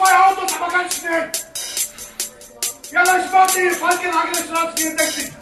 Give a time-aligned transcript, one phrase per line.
[0.00, 1.30] Autos, aber ganz schnell.
[2.92, 3.02] Ja,
[3.32, 4.10] warte, ihr fallt in
[4.44, 5.32] Straße 64.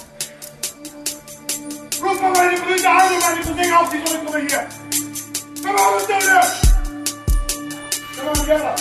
[2.03, 4.67] Ruf mal meine Brüder und meine Cousine auf, die sollen kommen hier.
[5.63, 6.19] Komm mal runter,
[8.17, 8.75] Komm mal,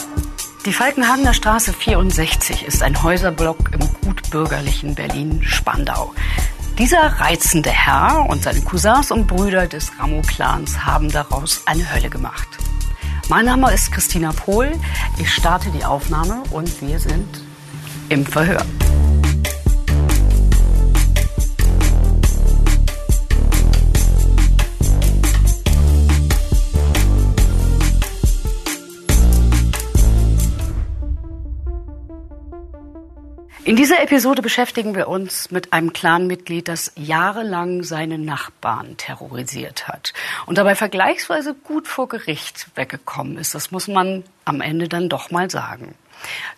[0.65, 6.13] die Falkenhagener Straße 64 ist ein Häuserblock im gutbürgerlichen Berlin-Spandau.
[6.77, 12.47] Dieser reizende Herr und seine Cousins und Brüder des Ramo-Clans haben daraus eine Hölle gemacht.
[13.31, 14.73] Mein Name ist Christina Pohl.
[15.17, 17.41] Ich starte die Aufnahme und wir sind
[18.09, 18.65] im Verhör.
[33.71, 40.11] In dieser Episode beschäftigen wir uns mit einem Clanmitglied, das jahrelang seine Nachbarn terrorisiert hat
[40.45, 43.55] und dabei vergleichsweise gut vor Gericht weggekommen ist.
[43.55, 45.95] Das muss man am Ende dann doch mal sagen.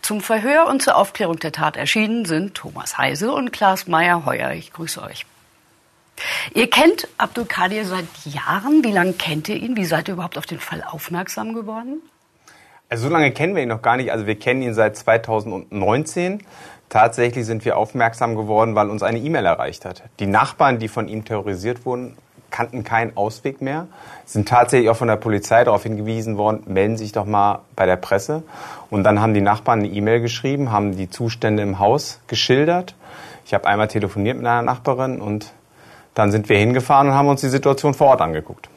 [0.01, 4.53] Zum Verhör und zur Aufklärung der Tat erschienen sind Thomas Heise und Klaas Meyer-Heuer.
[4.53, 5.27] Ich grüße euch.
[6.55, 8.83] Ihr kennt Abdul Kadir seit Jahren.
[8.83, 9.75] Wie lange kennt ihr ihn?
[9.75, 12.01] Wie seid ihr überhaupt auf den Fall aufmerksam geworden?
[12.93, 14.11] Also so lange kennen wir ihn noch gar nicht.
[14.11, 16.43] Also wir kennen ihn seit 2019.
[16.93, 20.03] Tatsächlich sind wir aufmerksam geworden, weil uns eine E-Mail erreicht hat.
[20.19, 22.15] Die Nachbarn, die von ihm terrorisiert wurden,
[22.51, 23.87] kannten keinen Ausweg mehr,
[24.25, 27.95] sind tatsächlich auch von der Polizei darauf hingewiesen worden, melden sich doch mal bei der
[27.95, 28.43] Presse.
[28.91, 32.93] Und dann haben die Nachbarn eine E-Mail geschrieben, haben die Zustände im Haus geschildert.
[33.47, 35.51] Ich habe einmal telefoniert mit einer Nachbarin und
[36.13, 38.69] dann sind wir hingefahren und haben uns die Situation vor Ort angeguckt.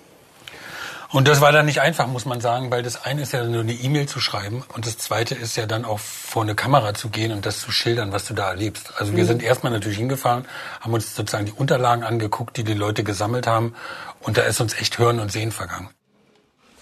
[1.12, 3.60] Und das war dann nicht einfach, muss man sagen, weil das eine ist ja nur
[3.60, 7.08] eine E-Mail zu schreiben und das zweite ist ja dann auch vor eine Kamera zu
[7.08, 8.92] gehen und das zu schildern, was du da erlebst.
[8.98, 9.28] Also wir mhm.
[9.28, 10.46] sind erstmal natürlich hingefahren,
[10.80, 13.74] haben uns sozusagen die Unterlagen angeguckt, die die Leute gesammelt haben
[14.20, 15.90] und da ist uns echt Hören und Sehen vergangen.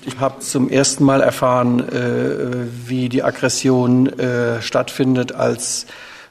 [0.07, 5.87] Ich habe zum ersten Mal erfahren, äh, wie die Aggression äh, stattfindet, als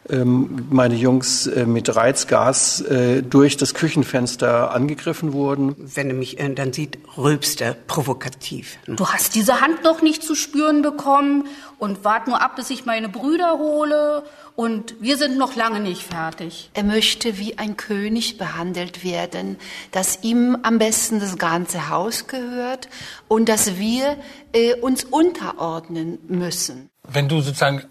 [0.10, 5.76] meine Jungs äh, mit Reizgas äh, durch das Küchenfenster angegriffen wurden.
[5.78, 8.78] Wenn er mich äh, dann sieht, rülpst er provokativ.
[8.88, 11.48] Du hast diese Hand noch nicht zu spüren bekommen
[11.80, 14.24] und wart nur ab, bis ich meine Brüder hole
[14.56, 16.70] und wir sind noch lange nicht fertig.
[16.74, 19.58] Er möchte wie ein König behandelt werden,
[19.92, 22.90] dass ihm am besten das ganze Haus gehört
[23.28, 24.18] und dass wir
[24.54, 26.90] äh, uns unterordnen müssen.
[27.08, 27.84] Wenn du sozusagen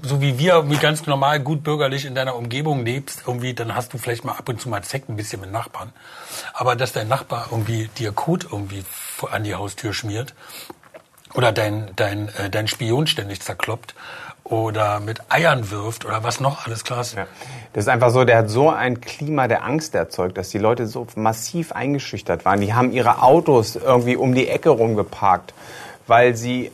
[0.00, 3.92] so wie wir wie ganz normal gut bürgerlich in deiner Umgebung lebst, irgendwie, dann hast
[3.92, 5.92] du vielleicht mal ab und zu mal Sekt ein bisschen mit Nachbarn.
[6.54, 8.84] Aber dass dein Nachbar irgendwie dir Kot irgendwie
[9.30, 10.34] an die Haustür schmiert
[11.34, 13.94] oder dein, dein, äh, dein Spion ständig zerkloppt
[14.44, 17.14] oder mit Eiern wirft oder was noch alles klar ist.
[17.14, 17.26] Ja.
[17.72, 20.86] Das ist einfach so, der hat so ein Klima der Angst erzeugt, dass die Leute
[20.86, 22.60] so massiv eingeschüchtert waren.
[22.60, 25.54] Die haben ihre Autos irgendwie um die Ecke rumgeparkt,
[26.06, 26.72] weil sie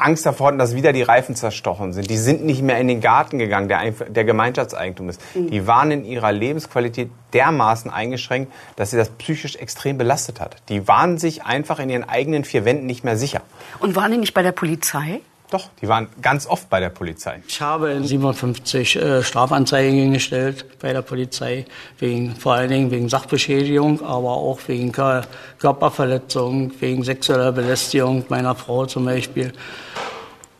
[0.00, 2.10] Angst davor hatten, dass wieder die Reifen zerstochen sind.
[2.10, 5.20] Die sind nicht mehr in den Garten gegangen, der, der Gemeinschaftseigentum ist.
[5.34, 5.50] Mhm.
[5.50, 10.56] Die waren in ihrer Lebensqualität dermaßen eingeschränkt, dass sie das psychisch extrem belastet hat.
[10.68, 13.42] Die waren sich einfach in ihren eigenen vier Wänden nicht mehr sicher.
[13.78, 15.20] Und waren die nicht bei der Polizei?
[15.50, 17.42] Doch, die waren ganz oft bei der Polizei.
[17.48, 21.64] Ich habe 57 äh, Strafanzeigen gestellt bei der Polizei,
[21.98, 28.86] wegen, vor allen Dingen wegen Sachbeschädigung, aber auch wegen Körperverletzung, wegen sexueller Belästigung meiner Frau
[28.86, 29.52] zum Beispiel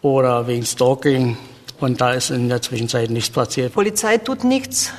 [0.02, 1.38] oder wegen Stalking.
[1.78, 3.72] Und da ist in der Zwischenzeit nichts passiert.
[3.72, 4.92] Polizei tut nichts,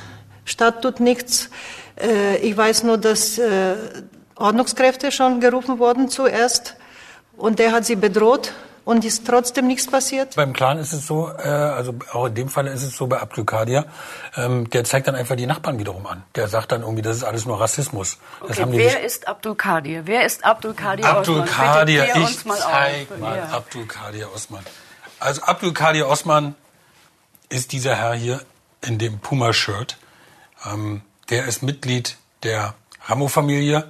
[0.46, 1.50] Stadt tut nichts.
[2.00, 3.74] Äh, ich weiß nur, dass äh,
[4.36, 6.76] Ordnungskräfte schon gerufen wurden zuerst
[7.36, 8.54] und der hat sie bedroht
[8.84, 10.34] und ist trotzdem nichts passiert?
[10.36, 13.18] Beim Clan ist es so, äh, also auch in dem Fall ist es so bei
[13.18, 13.86] Abdulkadir,
[14.36, 16.22] ähm, der zeigt dann einfach die Nachbarn wiederum an.
[16.34, 18.18] Der sagt dann irgendwie, das ist alles nur Rassismus.
[18.46, 20.06] Das okay, wer ist Abdulkadir?
[20.06, 21.48] Wer ist Abdulkadir Abdul Osman?
[21.48, 23.18] Abdulkadir, ich mal zeig auf.
[23.18, 23.44] mal ja.
[23.48, 24.64] Abdulkadir Osman.
[25.20, 26.54] Also Abdulkadir Osman
[27.48, 28.40] ist dieser Herr hier
[28.80, 29.96] in dem Puma-Shirt.
[30.66, 32.74] Ähm, der ist Mitglied der
[33.06, 33.86] Ramo-Familie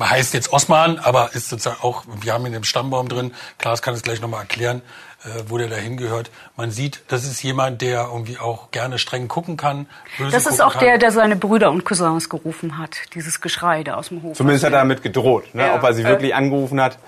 [0.00, 3.32] heißt jetzt Osman, aber ist sozusagen auch, wir haben ihn im Stammbaum drin.
[3.58, 4.82] Klaas kann es gleich nochmal erklären,
[5.24, 6.30] äh, wo der da hingehört.
[6.56, 9.86] Man sieht, das ist jemand, der irgendwie auch gerne streng gucken kann.
[10.30, 10.84] das ist auch kann.
[10.84, 14.36] der, der seine Brüder und Cousins gerufen hat, dieses Geschrei da aus dem Hof.
[14.36, 15.66] Zumindest hat er damit gedroht, ne?
[15.66, 15.74] Ja.
[15.74, 16.98] ob er sie wirklich angerufen hat.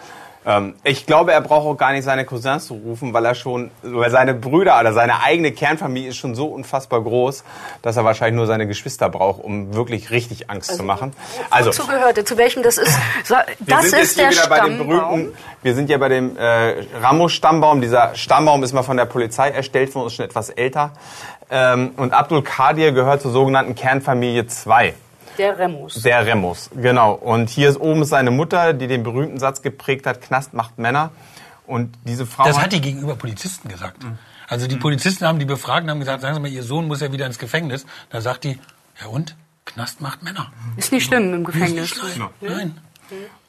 [0.46, 3.70] Ähm, ich glaube, er braucht auch gar nicht seine Cousins zu rufen, weil er schon,
[3.82, 7.44] weil seine Brüder oder seine eigene Kernfamilie ist schon so unfassbar groß,
[7.82, 11.12] dass er wahrscheinlich nur seine Geschwister braucht, um wirklich richtig Angst also, zu machen.
[11.50, 12.98] Also zugehörte, zu welchem das ist.
[13.24, 15.32] So, das ist der Stammbaum.
[15.62, 17.80] wir sind ja bei dem äh, Ramos-Stammbaum.
[17.80, 20.92] Dieser Stammbaum ist mal von der Polizei erstellt, von uns schon etwas älter.
[21.50, 24.94] Ähm, und Abdul Kadir gehört zur sogenannten Kernfamilie 2.
[25.38, 26.02] Der Remus.
[26.02, 27.12] Der Remus, genau.
[27.12, 31.10] Und hier ist oben seine Mutter, die den berühmten Satz geprägt hat, Knast macht Männer.
[31.66, 32.44] Und diese Frau.
[32.44, 34.02] Das hat die gegenüber Polizisten gesagt.
[34.02, 34.18] Mhm.
[34.48, 37.00] Also die Polizisten haben die befragt und haben gesagt, sagen Sie mal, Ihr Sohn muss
[37.00, 37.86] ja wieder ins Gefängnis.
[38.10, 38.58] Da sagt die,
[39.00, 39.36] ja und?
[39.64, 40.52] Knast macht Männer.
[40.76, 41.92] Ist nicht schlimm im Gefängnis.
[41.92, 42.28] Ist nicht schlimm.
[42.40, 42.78] Nein.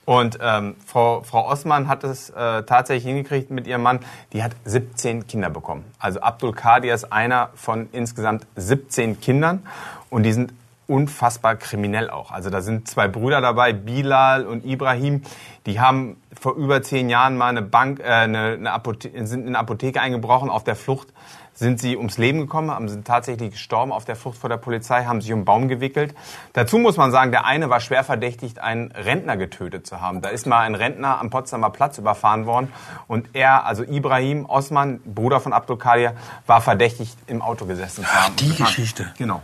[0.05, 3.99] Und ähm, Frau, Frau Osman hat es äh, tatsächlich hingekriegt mit ihrem Mann.
[4.33, 5.83] Die hat 17 Kinder bekommen.
[5.99, 9.65] Also Abdul Kadir ist einer von insgesamt 17 Kindern.
[10.09, 10.53] Und die sind
[10.87, 12.31] unfassbar kriminell auch.
[12.31, 15.23] Also da sind zwei Brüder dabei, Bilal und Ibrahim.
[15.65, 19.47] Die haben vor über zehn Jahren mal eine Bank, äh, eine, eine Apotheke, sind in
[19.49, 21.07] eine Apotheke eingebrochen auf der Flucht
[21.55, 25.05] sind sie ums Leben gekommen, haben sind tatsächlich gestorben auf der Flucht vor der Polizei,
[25.05, 26.13] haben sich um einen Baum gewickelt.
[26.53, 30.21] Dazu muss man sagen, der eine war schwer verdächtigt, einen Rentner getötet zu haben.
[30.21, 32.71] Da ist mal ein Rentner am Potsdamer Platz überfahren worden
[33.07, 36.15] und er, also Ibrahim Osman, Bruder von Abdul Kadir,
[36.45, 38.33] war verdächtigt, im Auto gesessen zu haben.
[38.33, 39.13] Ach, die Geschichte.
[39.17, 39.41] Genau.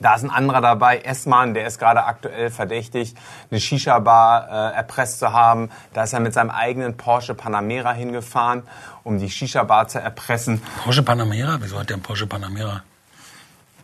[0.00, 3.14] Da ist ein anderer dabei, Esman, der ist gerade aktuell verdächtig,
[3.50, 5.70] eine Shisha-Bar äh, erpresst zu haben.
[5.92, 8.62] Da ist er mit seinem eigenen Porsche Panamera hingefahren,
[9.04, 10.62] um die Shisha-Bar zu erpressen.
[10.82, 11.58] Porsche Panamera?
[11.60, 12.82] Wieso hat der einen Porsche Panamera?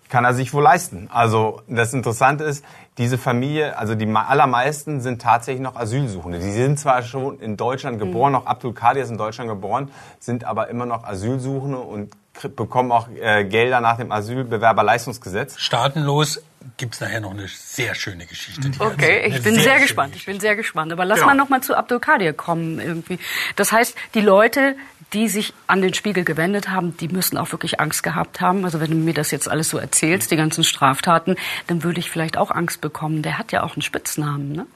[0.09, 1.11] Kann er sich wohl leisten.
[1.13, 2.65] Also das Interessante ist,
[2.97, 6.39] diese Familie, also die allermeisten sind tatsächlich noch Asylsuchende.
[6.39, 8.39] Die sind zwar schon in Deutschland geboren, mhm.
[8.39, 12.13] auch Abdul Kadir ist in Deutschland geboren, sind aber immer noch Asylsuchende und
[12.55, 15.59] bekommen auch äh, Gelder nach dem Asylbewerberleistungsgesetz.
[15.59, 16.43] Staatenlos
[16.77, 18.71] gibt's nachher noch eine sehr schöne Geschichte.
[18.79, 20.17] Okay, ich bin sehr, sehr gespannt.
[20.17, 20.93] Ich bin sehr gespannt.
[20.93, 21.29] Aber lass genau.
[21.29, 23.19] mal noch mal zu Abdul Kadir kommen irgendwie.
[23.57, 24.77] Das heißt, die Leute,
[25.13, 28.65] die sich an den Spiegel gewendet haben, die müssen auch wirklich Angst gehabt haben.
[28.65, 31.37] Also wenn du mir das jetzt alles so erzählst, die ganzen Straftaten,
[31.69, 33.23] dann würde ich vielleicht auch Angst bekommen.
[33.23, 34.67] Der hat ja auch einen Spitznamen, ne?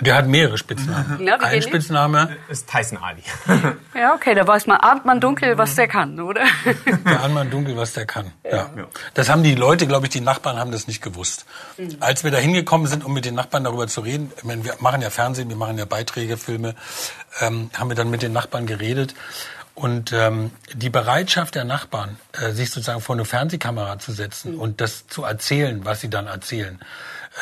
[0.00, 1.26] Der hat mehrere Spitznamen.
[1.26, 3.22] Ja, Ein Spitzname ist Tyson Ali.
[3.94, 6.44] ja, okay, da weiß man, ahnt man dunkel, was der kann, oder?
[7.04, 8.32] da ahnt man dunkel, was der kann.
[8.44, 8.70] Ja.
[8.76, 8.86] ja.
[9.14, 11.46] Das haben die Leute, glaube ich, die Nachbarn haben das nicht gewusst.
[11.78, 11.96] Mhm.
[12.00, 14.74] Als wir da hingekommen sind, um mit den Nachbarn darüber zu reden, ich meine, wir
[14.80, 16.74] machen ja Fernsehen, wir machen ja Beiträge, Filme,
[17.40, 19.14] ähm, haben wir dann mit den Nachbarn geredet.
[19.76, 24.60] Und ähm, die Bereitschaft der Nachbarn, äh, sich sozusagen vor eine Fernsehkamera zu setzen mhm.
[24.60, 26.80] und das zu erzählen, was sie dann erzählen,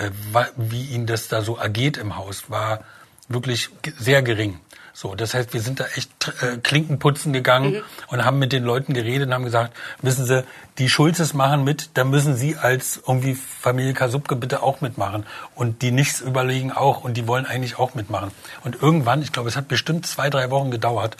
[0.00, 0.10] äh,
[0.56, 2.80] wie ihnen das da so ergeht im Haus, war
[3.28, 4.58] wirklich sehr gering.
[4.96, 6.10] So, das heißt, wir sind da echt
[6.40, 7.82] äh, Klinkenputzen gegangen mhm.
[8.08, 10.44] und haben mit den Leuten geredet und haben gesagt, wissen Sie,
[10.78, 15.24] die Schulzes machen mit, da müssen Sie als irgendwie Familie Kasubke bitte auch mitmachen.
[15.54, 18.32] Und die nichts überlegen auch und die wollen eigentlich auch mitmachen.
[18.64, 21.16] Und irgendwann, ich glaube, es hat bestimmt zwei, drei Wochen gedauert,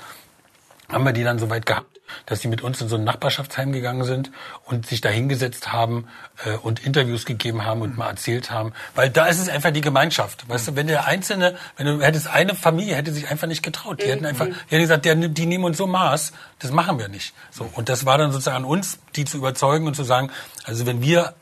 [0.89, 4.05] haben wir die dann soweit gehabt, dass sie mit uns in so ein Nachbarschaftsheim gegangen
[4.05, 4.31] sind
[4.65, 6.09] und sich da hingesetzt haben
[6.45, 8.73] äh, und Interviews gegeben haben und mal erzählt haben.
[8.95, 10.49] Weil da ist es einfach die Gemeinschaft.
[10.49, 14.03] Weißt du, wenn der Einzelne, wenn du hättest eine Familie, hätte sich einfach nicht getraut.
[14.03, 17.09] Die hätten einfach, die hätten gesagt, der, die nehmen uns so Maß, das machen wir
[17.09, 17.35] nicht.
[17.51, 17.69] So.
[17.73, 20.31] Und das war dann sozusagen an uns, die zu überzeugen und zu sagen,
[20.65, 21.35] also wenn wir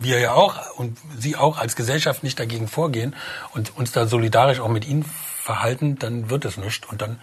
[0.00, 3.14] wir ja auch und Sie auch als Gesellschaft nicht dagegen vorgehen
[3.52, 6.88] und uns da solidarisch auch mit Ihnen verhalten, dann wird es nichts.
[6.88, 7.20] Und dann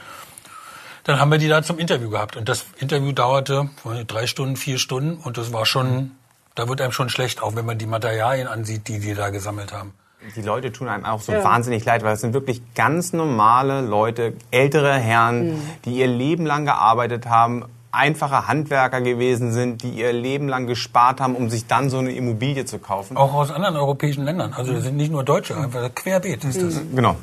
[1.07, 2.35] dann haben wir die da zum Interview gehabt.
[2.35, 3.69] Und das Interview dauerte
[4.07, 5.15] drei Stunden, vier Stunden.
[5.15, 6.11] Und das war schon,
[6.53, 9.71] da wird einem schon schlecht, auch wenn man die Materialien ansieht, die die da gesammelt
[9.71, 9.93] haben.
[10.35, 11.43] Die Leute tun einem auch so ja.
[11.43, 15.61] wahnsinnig leid, weil es sind wirklich ganz normale Leute, ältere Herren, mhm.
[15.85, 21.21] die ihr Leben lang gearbeitet haben, einfache Handwerker gewesen sind, die ihr Leben lang gespart
[21.21, 23.15] haben, um sich dann so eine Immobilie zu kaufen.
[23.15, 24.53] Auch aus anderen europäischen Ländern.
[24.53, 26.81] Also das sind nicht nur Deutsche, einfach querbeet ist das.
[26.93, 27.15] Genau.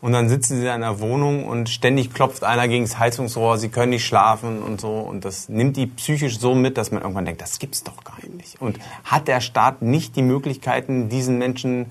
[0.00, 3.68] Und dann sitzen sie in einer Wohnung und ständig klopft einer gegen das Heizungsrohr, sie
[3.68, 4.90] können nicht schlafen und so.
[4.90, 8.18] Und das nimmt die psychisch so mit, dass man irgendwann denkt, das gibt's doch gar
[8.36, 8.60] nicht.
[8.60, 11.86] Und hat der Staat nicht die Möglichkeiten, diesen Menschen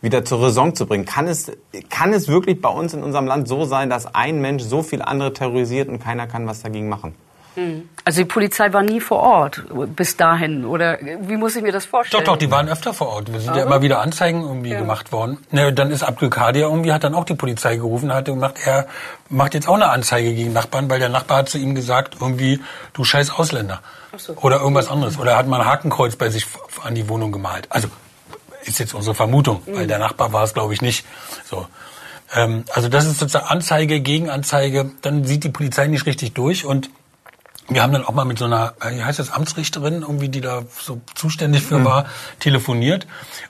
[0.00, 1.04] wieder zur Raison zu bringen?
[1.04, 1.52] Kann es,
[1.90, 5.02] kann es wirklich bei uns in unserem Land so sein, dass ein Mensch so viel
[5.02, 7.14] andere terrorisiert und keiner kann was dagegen machen?
[7.54, 7.88] Hm.
[8.04, 9.62] Also die Polizei war nie vor Ort
[9.96, 12.24] bis dahin oder wie muss ich mir das vorstellen?
[12.24, 13.32] Doch, doch, die waren öfter vor Ort.
[13.32, 14.78] Wir sind ja immer wieder Anzeigen irgendwie ja.
[14.78, 15.38] gemacht worden.
[15.50, 18.86] Ne, dann ist Abdul Kadir irgendwie hat dann auch die Polizei gerufen, hat gemacht, er
[19.28, 22.60] macht jetzt auch eine Anzeige gegen Nachbarn, weil der Nachbar hat zu ihm gesagt, irgendwie
[22.92, 23.80] du scheiß Ausländer
[24.16, 24.34] so.
[24.36, 26.46] oder irgendwas anderes oder er hat mal ein Hakenkreuz bei sich
[26.82, 27.66] an die Wohnung gemalt.
[27.70, 27.88] Also
[28.64, 29.74] ist jetzt unsere Vermutung, mhm.
[29.74, 31.04] weil der Nachbar war es glaube ich nicht.
[31.44, 31.66] So.
[32.32, 34.90] Ähm, also das ist sozusagen Anzeige, Gegenanzeige.
[35.02, 36.90] Dann sieht die Polizei nicht richtig durch und
[37.70, 40.40] wir haben dann auch mal mit so einer, äh, wie heißt das, Amtsrichterin, irgendwie, die
[40.40, 41.84] da so zuständig für mhm.
[41.84, 42.06] war,
[42.40, 43.06] telefoniert.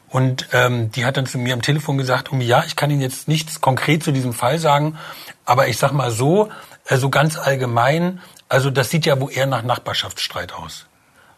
[0.09, 3.01] Und ähm, die hat dann zu mir am Telefon gesagt, um, ja, ich kann Ihnen
[3.01, 4.99] jetzt nichts konkret zu diesem Fall sagen,
[5.45, 6.51] aber ich sag mal so,
[6.89, 10.87] so ganz allgemein, also das sieht ja wo eher nach Nachbarschaftsstreit aus.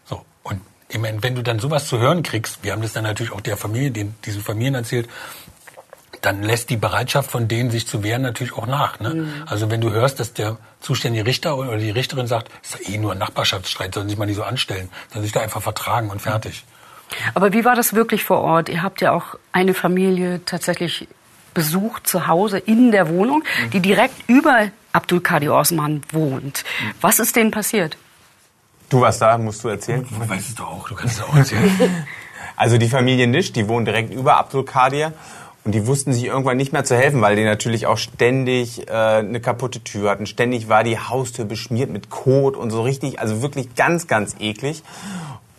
[0.05, 3.03] So, und ich meine, wenn du dann sowas zu hören kriegst, wir haben das dann
[3.03, 5.07] natürlich auch der Familie, den, diesen Familien erzählt,
[6.23, 8.99] dann lässt die Bereitschaft von denen, sich zu wehren, natürlich auch nach.
[8.99, 9.13] Ne?
[9.13, 9.33] Mhm.
[9.45, 12.97] Also wenn du hörst, dass der zuständige Richter oder die Richterin sagt, ist ja eh
[12.97, 16.21] nur ein Nachbarschaftsstreit, sollen sich mal nicht so anstellen, sollen sich da einfach vertragen und
[16.21, 16.63] fertig.
[17.33, 18.69] Aber wie war das wirklich vor Ort?
[18.69, 21.07] Ihr habt ja auch eine Familie tatsächlich
[21.53, 26.63] besucht zu Hause in der Wohnung, die direkt über Abdul Kadir Osman wohnt.
[27.01, 27.97] Was ist denen passiert?
[28.89, 30.07] Du warst da, musst du erzählen?
[30.09, 32.07] Du weißt es doch auch, du kannst es auch erzählen.
[32.55, 35.13] also die Familie Nisch, die wohnt direkt über Abdul Kadir.
[35.65, 38.91] Und die wussten sich irgendwann nicht mehr zu helfen, weil die natürlich auch ständig äh,
[38.91, 40.25] eine kaputte Tür hatten.
[40.25, 44.83] Ständig war die Haustür beschmiert mit Kot und so richtig, also wirklich ganz, ganz eklig.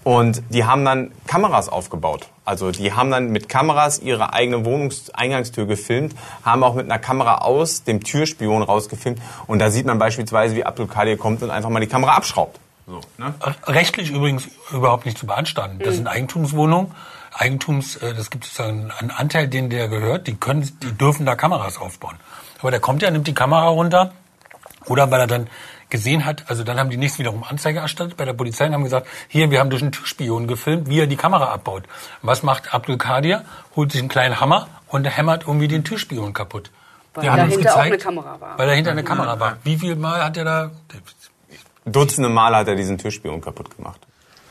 [0.05, 2.29] Und die haben dann Kameras aufgebaut.
[2.45, 7.39] Also die haben dann mit Kameras ihre eigene Wohnungseingangstür gefilmt, haben auch mit einer Kamera
[7.39, 9.19] aus dem Türspion rausgefilmt.
[9.47, 12.61] Und da sieht man beispielsweise, wie Abdul Kadir kommt und einfach mal die Kamera abschraubt.
[12.87, 13.33] So, ne?
[13.65, 15.79] Rechtlich übrigens überhaupt nicht zu beanstanden.
[15.79, 16.91] Das sind Eigentumswohnungen.
[17.35, 20.27] Eigentums, äh, das gibt sozusagen einen Anteil, den der gehört.
[20.27, 22.17] Die können, die dürfen da Kameras aufbauen.
[22.61, 24.13] Aber der kommt ja, nimmt die Kamera runter.
[24.87, 25.49] Oder weil er dann
[25.91, 28.85] gesehen hat, also dann haben die nächsten wiederum Anzeige erstattet bei der Polizei und haben
[28.85, 31.85] gesagt, hier, wir haben durch einen Türspion gefilmt, wie er die Kamera abbaut.
[32.23, 33.45] Was macht Abdul Kadir?
[33.77, 36.71] Holt sich einen kleinen Hammer und hämmert irgendwie den Türspion kaputt.
[37.15, 38.59] Weil der hat uns gezeigt, auch eine Kamera war.
[38.59, 39.57] Weil dahinter eine Kamera war.
[39.63, 40.71] Wie viel Mal hat er da?
[41.85, 44.04] Dutzende Mal hat er diesen Türspion kaputt gemacht.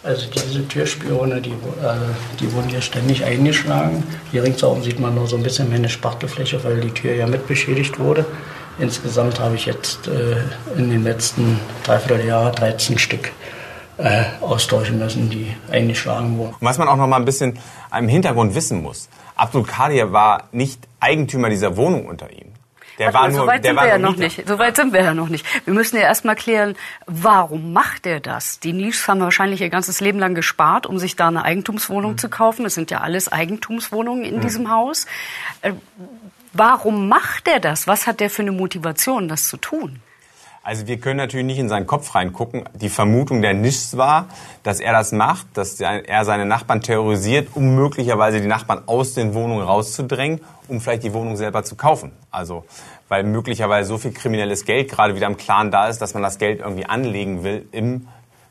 [0.03, 1.95] Also diese Türspione, die, äh,
[2.39, 4.03] die wurden hier ständig eingeschlagen.
[4.31, 7.47] Hier ringsherum sieht man nur so ein bisschen meine Spachtelfläche, weil die Tür ja mit
[7.47, 8.25] beschädigt wurde.
[8.79, 10.35] Insgesamt habe ich jetzt äh,
[10.77, 13.31] in den letzten Dreivierteljahr 13 Stück
[13.97, 16.55] äh, austauschen müssen, die eingeschlagen wurden.
[16.59, 17.59] Was man auch noch mal ein bisschen
[17.97, 19.07] im Hintergrund wissen muss.
[19.35, 22.52] Abdul Kadir war nicht Eigentümer dieser Wohnung unter ihm.
[22.99, 24.47] Der Warte war mal, nur, so weit sind wir ja noch nicht.
[24.47, 25.45] So weit sind wir ja noch nicht.
[25.65, 28.59] Wir müssen ja erstmal klären, warum macht er das?
[28.59, 32.17] Die Nischs haben wahrscheinlich ihr ganzes Leben lang gespart, um sich da eine Eigentumswohnung mhm.
[32.17, 32.65] zu kaufen.
[32.65, 34.41] Es sind ja alles Eigentumswohnungen in mhm.
[34.41, 35.07] diesem Haus.
[35.61, 35.73] Äh,
[36.53, 37.87] warum macht er das?
[37.87, 40.01] Was hat der für eine Motivation, das zu tun?
[40.65, 42.63] Also wir können natürlich nicht in seinen Kopf reingucken.
[42.73, 44.27] Die Vermutung der Nischs war,
[44.63, 49.33] dass er das macht, dass er seine Nachbarn terrorisiert, um möglicherweise die Nachbarn aus den
[49.33, 50.39] Wohnungen rauszudrängen,
[50.69, 52.13] um vielleicht die Wohnung selber zu kaufen.
[52.31, 52.63] Also
[53.09, 56.39] weil möglicherweise so viel kriminelles Geld gerade wieder im Clan da ist, dass man das
[56.39, 58.07] Geld irgendwie anlegen will im,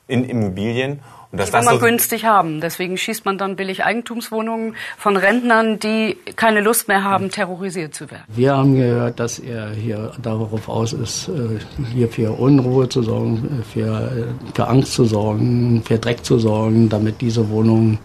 [0.07, 1.01] in Immobilien
[1.33, 2.61] und das, das will man so günstig haben.
[2.61, 8.11] Deswegen schießt man dann billig Eigentumswohnungen von Rentnern, die keine Lust mehr haben, terrorisiert zu
[8.11, 8.25] werden.
[8.29, 11.59] Wir haben gehört, dass er hier darauf aus ist, äh,
[11.91, 16.91] hier für Unruhe zu sorgen, für, äh, für Angst zu sorgen, für Dreck zu sorgen,
[16.91, 17.99] damit diese Wohnungen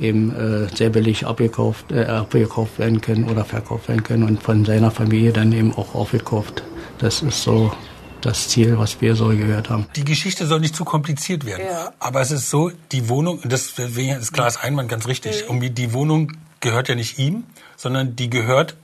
[0.00, 4.64] eben äh, sehr billig abgekauft, äh, abgekauft werden können oder verkauft werden können und von
[4.64, 6.62] seiner Familie dann eben auch aufgekauft.
[6.98, 7.72] Das ist so
[8.20, 9.86] das Ziel, was wir so gehört haben.
[9.96, 11.64] Die Geschichte soll nicht zu kompliziert werden.
[11.66, 11.92] Ja.
[11.98, 15.74] Aber es ist so, die Wohnung, das ist Klaas Einwand ganz richtig, mhm.
[15.74, 17.44] die Wohnung gehört ja nicht ihm,
[17.76, 18.76] sondern die gehört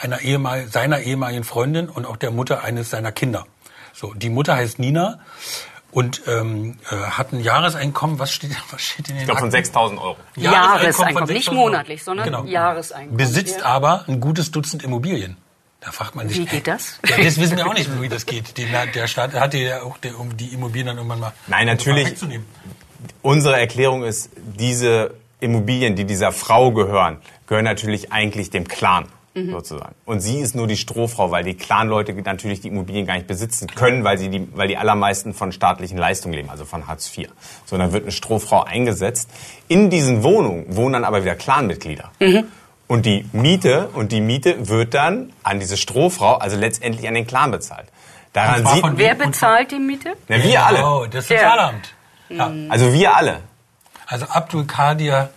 [0.00, 3.46] einer Ehemal seiner ehemaligen Freundin und auch der Mutter eines seiner Kinder.
[3.92, 5.20] So, die Mutter heißt Nina
[5.90, 9.50] und ähm, äh, hat ein Jahreseinkommen, was steht, was steht in den Ich glaube von
[9.50, 10.16] 6.000 Euro.
[10.36, 12.44] Jahreseinkommen, Jahreseinkommen nicht monatlich, sondern genau.
[12.44, 13.16] Jahreseinkommen.
[13.16, 15.36] Besitzt aber ein gutes Dutzend Immobilien.
[15.80, 16.38] Da fragt man sich.
[16.38, 17.00] Wie geht das?
[17.08, 18.54] Ja, das wissen wir auch nicht, wie das geht.
[18.58, 22.14] der Staat hatte ja auch, der, um die Immobilien dann irgendwann mal Nein, natürlich.
[23.22, 29.06] Unsere Erklärung ist, diese Immobilien, die dieser Frau gehören, gehören natürlich eigentlich dem Clan.
[29.32, 29.52] Mhm.
[29.52, 29.94] sozusagen.
[30.06, 33.68] Und sie ist nur die Strohfrau, weil die Clanleute natürlich die Immobilien gar nicht besitzen
[33.68, 37.28] können, weil sie die, weil die allermeisten von staatlichen Leistungen leben, also von Hartz IV.
[37.64, 39.30] So, dann wird eine Strohfrau eingesetzt.
[39.68, 42.10] In diesen Wohnungen wohnen dann aber wieder Clanmitglieder.
[42.18, 42.46] Mhm.
[42.90, 47.24] Und die Miete, und die Miete wird dann an diese Strohfrau, also letztendlich an den
[47.24, 47.86] Clan bezahlt.
[48.32, 50.16] Daran sieht, wer bezahlt die Miete?
[50.26, 50.84] Na, wir alle.
[50.84, 51.94] Oh, das Sozialamt.
[52.30, 52.50] Ja.
[52.68, 53.42] Also wir alle.
[54.08, 55.28] Also Abdul Kadirs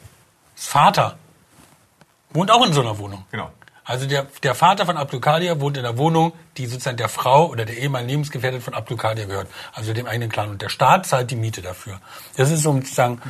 [0.56, 1.16] Vater
[2.32, 3.24] wohnt auch in so einer Wohnung.
[3.30, 3.52] Genau.
[3.86, 7.50] Also der, der Vater von Abdul Kadir wohnt in einer Wohnung, die sozusagen der Frau
[7.50, 9.48] oder der ehemaligen Lebensgefährtin von Abdul Kadir gehört.
[9.74, 10.50] Also dem eigenen Clan.
[10.50, 12.00] Und der Staat zahlt die Miete dafür.
[12.36, 13.22] Das ist sozusagen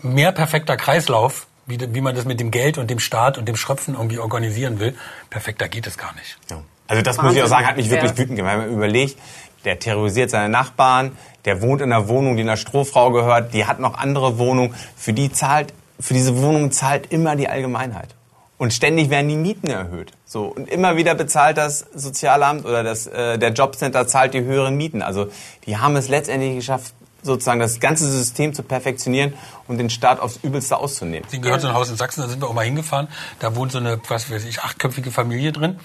[0.00, 3.56] mehr perfekter Kreislauf wie, wie man das mit dem Geld und dem Staat und dem
[3.56, 4.94] Schröpfen irgendwie organisieren will.
[5.30, 6.38] Perfekter geht es gar nicht.
[6.50, 6.62] Ja.
[6.86, 7.28] Also das Wahnsinn.
[7.28, 8.18] muss ich auch sagen, hat mich wirklich ja.
[8.18, 8.54] wütend gemacht.
[8.54, 9.16] Wenn man überlegt,
[9.64, 13.78] der terrorisiert seine Nachbarn, der wohnt in einer Wohnung, die einer Strohfrau gehört, die hat
[13.78, 14.74] noch andere Wohnungen.
[14.96, 18.14] Für die zahlt, für diese Wohnung zahlt immer die Allgemeinheit.
[18.58, 20.12] Und ständig werden die Mieten erhöht.
[20.26, 24.76] So und immer wieder bezahlt das Sozialamt oder das äh, der Jobcenter zahlt die höheren
[24.76, 25.00] Mieten.
[25.00, 25.28] Also
[25.64, 29.34] die haben es letztendlich geschafft, sozusagen das ganze System zu perfektionieren
[29.68, 31.28] und den Staat aufs Übelste auszunehmen.
[31.30, 33.08] Sie gehört so ein Haus in Sachsen, da sind wir auch mal hingefahren.
[33.38, 35.78] Da wohnt so eine, was weiß ich, achtköpfige Familie drin.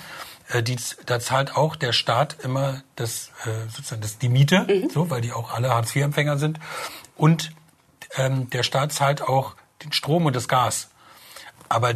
[0.50, 4.89] Äh, die, da zahlt auch der Staat immer das, äh, sozusagen das, die Miete, mhm.
[4.89, 6.60] so, weil die auch alle Hartz-IV-Empfänger sind.
[7.15, 7.51] Und
[8.18, 10.89] ähm, der Staat zahlt auch den Strom und das Gas.
[11.70, 11.96] Aber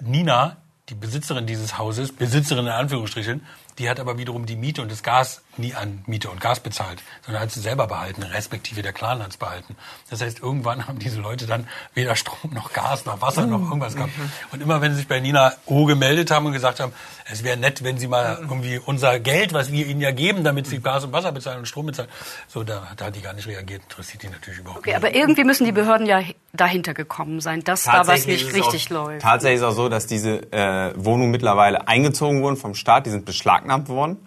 [0.00, 0.56] Nina,
[0.88, 3.42] die Besitzerin dieses Hauses, Besitzerin in Anführungsstrichen,
[3.78, 7.02] Die hat aber wiederum die Miete und das Gas nie an Miete und Gas bezahlt,
[7.24, 9.76] sondern hat sie selber behalten, respektive der Clan hat es behalten.
[10.10, 13.94] Das heißt, irgendwann haben diese Leute dann weder Strom noch Gas noch Wasser noch irgendwas
[13.94, 14.12] gehabt.
[14.52, 16.92] Und immer wenn sie sich bei Nina O gemeldet haben und gesagt haben,
[17.30, 20.66] es wäre nett, wenn sie mal irgendwie unser Geld, was wir ihnen ja geben, damit
[20.66, 22.08] sie Gas und Wasser bezahlen und Strom bezahlen,
[22.48, 23.82] so da, da hat die gar nicht reagiert.
[23.82, 24.96] Interessiert die natürlich überhaupt Okay, nicht.
[24.96, 26.22] aber irgendwie müssen die Behörden ja
[26.52, 29.22] dahinter gekommen sein, dass da was nicht richtig auch, läuft.
[29.22, 33.24] Tatsächlich ist auch so, dass diese äh, Wohnungen mittlerweile eingezogen wurden vom Staat, die sind
[33.24, 34.18] beschlagnahmt worden.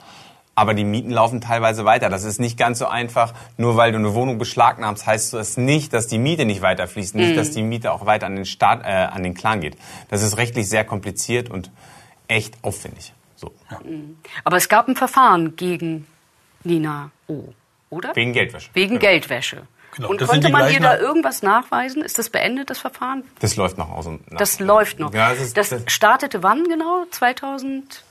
[0.60, 2.10] Aber die Mieten laufen teilweise weiter.
[2.10, 3.34] Das ist nicht ganz so einfach.
[3.58, 7.38] Nur weil du eine Wohnung beschlagnahmst, heißt das nicht, dass die Miete nicht weiterfließt, nicht,
[7.38, 9.78] dass die Miete auch weiter an den Staat, äh, an den Clan geht.
[10.10, 11.72] Das ist rechtlich sehr kompliziert und
[12.28, 13.14] echt aufwendig.
[13.38, 13.54] So.
[14.44, 16.06] Aber es gab ein Verfahren gegen
[16.66, 17.54] Nina O,
[17.90, 18.14] oder?
[18.16, 18.70] Wegen Geldwäsche.
[18.74, 19.00] Wegen Genau.
[19.12, 19.62] Geldwäsche.
[19.96, 22.04] Genau, Und konnte man ihr da irgendwas nachweisen?
[22.04, 23.24] Ist das beendet, das Verfahren?
[23.40, 24.06] Das läuft noch aus.
[24.06, 24.38] und nach.
[24.38, 25.14] Das läuft noch.
[25.14, 27.06] Ja, das ist- das das- startete wann genau?
[27.10, 28.04] 2000?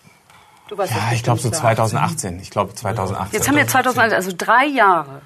[0.68, 1.76] Du das Ja, ich glaube so bestimmt, ja.
[1.76, 2.40] 2018.
[2.40, 3.38] Ich glaube 2018.
[3.38, 5.22] Jetzt haben wir 2001, also drei Jahre.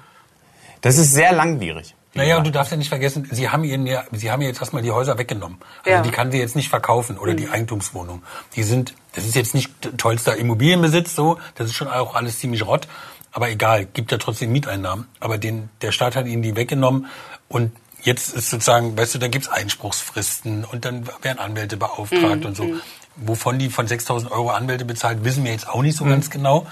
[0.81, 1.95] Das ist sehr langwierig.
[2.15, 4.59] Naja, und du darfst ja nicht vergessen, sie haben ihnen ja, sie haben ihr jetzt
[4.61, 5.57] erstmal die Häuser weggenommen.
[5.79, 6.01] Also Ja.
[6.01, 8.21] die kann sie jetzt nicht verkaufen oder die Eigentumswohnung.
[8.55, 12.65] Die sind, das ist jetzt nicht tollster Immobilienbesitz so, das ist schon auch alles ziemlich
[12.65, 12.87] rott.
[13.31, 15.07] Aber egal, gibt ja trotzdem Mieteinnahmen.
[15.19, 17.07] Aber den, der Staat hat ihnen die weggenommen
[17.47, 17.71] und
[18.03, 22.67] jetzt ist sozusagen, weißt du, da gibt's Einspruchsfristen und dann werden Anwälte beauftragt und so.
[23.15, 26.65] Wovon die von 6.000 Euro Anwälte bezahlt, wissen wir jetzt auch nicht so ganz genau.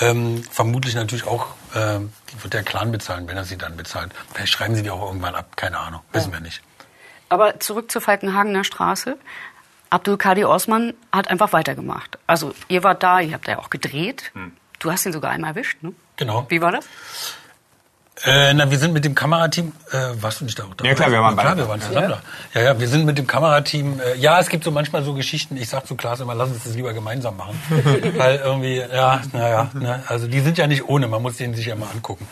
[0.00, 4.12] Ähm, vermutlich natürlich auch, die wird der Clan bezahlen, wenn er sie dann bezahlt.
[4.32, 6.62] Vielleicht schreiben sie die auch irgendwann ab, keine Ahnung, wissen wir nicht.
[7.28, 9.16] Aber zurück zur Falkenhagener Straße.
[9.90, 12.18] Abdul Kadir Osman hat einfach weitergemacht.
[12.26, 14.32] Also ihr wart da, ihr habt ja auch gedreht.
[14.78, 15.92] Du hast ihn sogar einmal erwischt, ne?
[16.16, 16.46] Genau.
[16.48, 16.86] Wie war das?
[18.24, 20.90] Äh, na, wir sind mit dem Kamerateam, äh, warst du nicht da auch dabei?
[20.90, 22.08] Ja, klar, wir waren ja, klar, beide wir waren zusammen
[22.52, 22.60] da.
[22.60, 25.56] Ja, ja, wir sind mit dem Kamerateam, äh, ja, es gibt so manchmal so Geschichten,
[25.56, 27.58] ich sag zu Klaas immer, lass uns das lieber gemeinsam machen.
[28.16, 31.66] Weil irgendwie, ja, naja, ne, also die sind ja nicht ohne, man muss den sich
[31.66, 32.28] ja mal angucken.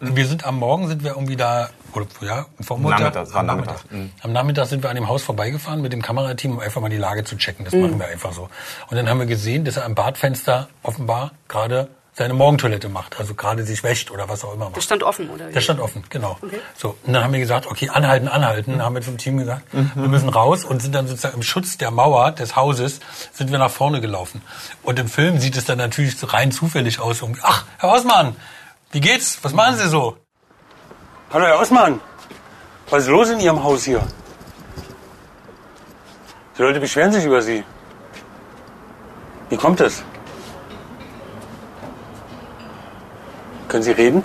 [0.00, 3.84] Wir sind am Morgen, sind wir irgendwie da, oder ja, vom Montag, Nachmittag, am Nachmittag.
[3.90, 4.24] Nachmittag.
[4.24, 6.96] Am Nachmittag sind wir an dem Haus vorbeigefahren mit dem Kamerateam, um einfach mal die
[6.96, 7.66] Lage zu checken.
[7.66, 8.48] Das machen wir einfach so.
[8.88, 13.34] Und dann haben wir gesehen, dass er am Badfenster offenbar gerade seine Morgentoilette macht, also
[13.34, 14.78] gerade sich wäscht oder was auch immer macht.
[14.78, 15.48] Das stand offen, oder?
[15.48, 15.52] wie?
[15.52, 16.38] Der stand offen, genau.
[16.74, 20.08] So, und dann haben wir gesagt, okay, anhalten, anhalten, haben wir zum Team gesagt, wir
[20.08, 23.00] müssen raus und sind dann sozusagen im Schutz der Mauer des Hauses,
[23.34, 24.40] sind wir nach vorne gelaufen.
[24.82, 27.20] Und im Film sieht es dann natürlich so rein zufällig aus.
[27.20, 28.34] Und, Ach, Herr Osman,
[28.92, 29.38] wie geht's?
[29.42, 30.16] Was machen Sie so?
[31.30, 32.00] Hallo, Herr Osman.
[32.88, 34.00] Was ist los in Ihrem Haus hier?
[36.56, 37.62] Die Leute beschweren sich über Sie.
[39.50, 40.02] Wie kommt es?
[43.68, 44.24] Können Sie reden?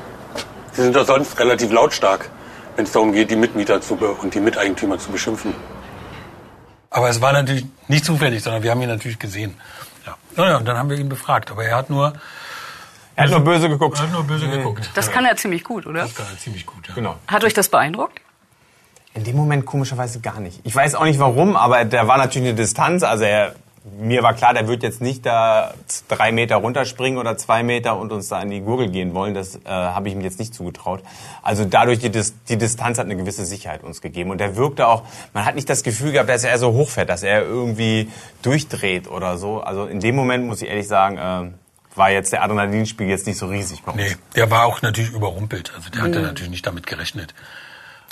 [0.74, 2.30] Sie sind doch sonst relativ lautstark,
[2.76, 5.54] wenn es darum geht, die Mitmieter zu be und die Miteigentümer zu beschimpfen.
[6.90, 9.56] Aber es war natürlich nicht zufällig, sondern wir haben ihn natürlich gesehen.
[10.06, 10.16] Ja.
[10.36, 11.52] Naja, und dann haben wir ihn befragt.
[11.52, 12.14] Aber er hat nur,
[13.16, 13.98] Er hat nur böse geguckt.
[14.00, 14.90] er hat nur böse geguckt.
[14.94, 16.02] Das kann er ziemlich gut, oder?
[16.02, 16.94] Das kann er ziemlich gut, ja.
[16.94, 17.16] Genau.
[17.28, 18.20] Hat euch das beeindruckt?
[19.14, 20.62] In dem Moment komischerweise gar nicht.
[20.64, 23.04] Ich weiß auch nicht warum, aber da war natürlich eine Distanz.
[23.04, 25.74] Also er, mir war klar, der wird jetzt nicht da
[26.08, 29.34] drei Meter runterspringen oder zwei Meter und uns da in die Gurgel gehen wollen.
[29.34, 31.02] Das äh, habe ich ihm jetzt nicht zugetraut.
[31.42, 34.30] Also dadurch die, Dis die Distanz hat eine gewisse Sicherheit uns gegeben.
[34.30, 37.24] Und er wirkte auch, man hat nicht das Gefühl gehabt, dass er so hochfährt, dass
[37.24, 38.12] er irgendwie
[38.44, 39.62] durchdreht oder so.
[39.62, 43.38] Also in dem Moment muss ich ehrlich sagen, äh, war jetzt der Adrenalinspiegel jetzt nicht
[43.38, 44.02] so riesig bei uns.
[44.02, 45.74] Nee, der war auch natürlich überrumpelt.
[45.76, 47.34] Also der hatte natürlich nicht damit gerechnet.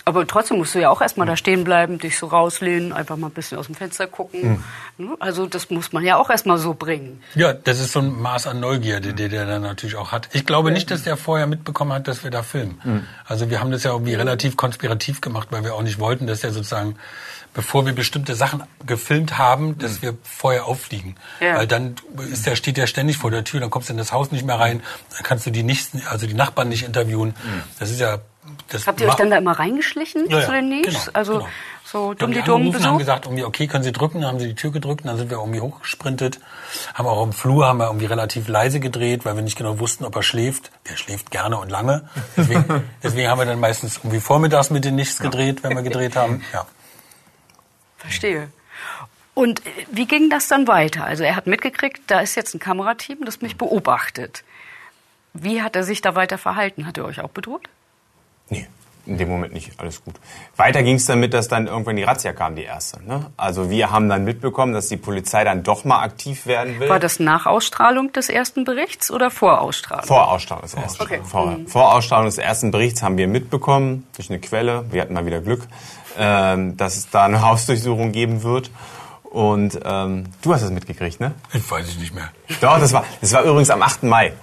[0.05, 3.27] Aber trotzdem musst du ja auch erstmal da stehen bleiben, dich so rauslehnen, einfach mal
[3.27, 4.63] ein bisschen aus dem Fenster gucken.
[4.97, 5.15] Ne?
[5.19, 7.21] Also das muss man ja auch erstmal so bringen.
[7.35, 10.29] Ja, das ist so ein Maß an Neugierde, der der dann natürlich auch hat.
[10.33, 13.07] Ich glaube nicht, dass der vorher mitbekommen hat, dass wir da filmen.
[13.25, 16.43] Also wir haben das ja irgendwie relativ konspirativ gemacht, weil wir auch nicht wollten, dass
[16.43, 16.95] er sozusagen,
[17.53, 21.15] bevor wir bestimmte Sachen gefilmt haben, dass wir vorher auffliegen.
[21.39, 21.57] Ja.
[21.57, 21.95] Weil dann
[22.31, 24.45] ist der, steht der ständig vor der Tür, dann kommst du in das Haus nicht
[24.45, 24.81] mehr rein,
[25.13, 27.33] dann kannst du die nicht, also die Nachbarn nicht interviewen.
[27.79, 28.19] Das ist ja,
[28.69, 30.85] das Habt ihr euch dann da immer reingeschlichen Ja, ja, zu den News?
[30.85, 31.47] genau, also genau.
[31.83, 34.21] so dumm die dumm angerufen, haben gesagt, irgendwie, okay, können Sie drücken?
[34.21, 36.39] Dann haben sie die Tür gedrückt, dann sind wir irgendwie hochgesprintet.
[36.93, 40.05] Haben auch im Flur, haben wir irgendwie relativ leise gedreht, weil wir nicht genau wussten,
[40.05, 40.71] ob er schläft.
[40.89, 42.09] Der schläft gerne und lange.
[42.37, 46.15] Deswegen, deswegen haben wir dann meistens irgendwie vormittags mit den Nichts gedreht, wenn wir gedreht
[46.15, 46.43] haben.
[46.53, 46.65] Ja.
[47.97, 48.49] Verstehe.
[49.33, 51.05] Und äh, wie ging das dann weiter?
[51.05, 54.43] Also er hat mitgekriegt, da ist jetzt ein Kamerateam, das mich beobachtet.
[55.33, 56.85] Wie hat er sich da weiter verhalten?
[56.85, 57.69] Hat er euch auch bedroht?
[58.49, 58.67] Nee,
[59.05, 59.71] in dem Moment nicht.
[59.79, 60.15] Alles gut.
[60.55, 63.03] Weiter ging es damit, dass dann irgendwann die Razzia kam, die erste.
[63.03, 63.25] Ne?
[63.37, 66.89] Also wir haben dann mitbekommen, dass die Polizei dann doch mal aktiv werden will.
[66.89, 70.05] War das nach Ausstrahlung des ersten Berichts oder vor Ausstrahlung?
[70.05, 71.21] Vor Ausstrahlung des ersten, Okay.
[71.23, 75.25] vor, vor Ausstrahlung des ersten Berichts haben wir mitbekommen, durch eine Quelle, wir hatten mal
[75.25, 75.67] wieder Glück,
[76.17, 78.69] ähm, dass es da eine Hausdurchsuchung geben wird.
[79.23, 81.33] Und ähm, du hast es mitgekriegt, ne?
[81.53, 82.29] Ich weiß es nicht mehr.
[82.61, 84.01] Doch, das war, das war übrigens am 8.
[84.03, 84.33] Mai.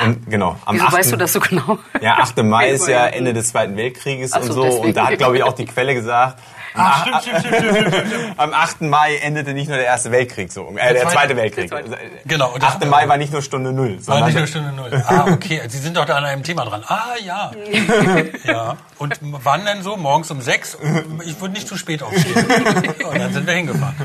[0.00, 0.92] Und, genau, am Wieso 8.
[0.92, 1.78] weißt du das so genau?
[2.00, 2.42] Ja, 8.
[2.44, 4.62] Mai ist ja Ende des Zweiten Weltkrieges Ach so, und so.
[4.64, 4.84] deswegen.
[4.86, 6.38] Und da hat, glaube ich, auch die Quelle gesagt,
[6.74, 8.82] Ah, stimmt, stimmt, stimmt, stimmt, stimmt, am 8.
[8.82, 11.70] Mai endete nicht nur der Erste Weltkrieg, so, äh, der zweite- Zweite Weltkrieg.
[11.70, 11.98] der zweite.
[12.26, 12.50] Genau.
[12.52, 12.86] und das- 8.
[12.86, 15.02] Mai war nicht nur Stunde Null, War sondern nicht nur Stunde Null.
[15.08, 15.62] Ah, okay.
[15.66, 16.84] Sie sind doch da an einem Thema dran.
[16.86, 17.50] Ah, ja.
[18.44, 18.76] ja.
[18.98, 19.96] Und wann denn so?
[19.96, 20.78] Morgens um sechs?
[21.24, 22.46] Ich würde nicht zu spät aufstehen.
[23.10, 23.96] Und dann sind wir hingefahren.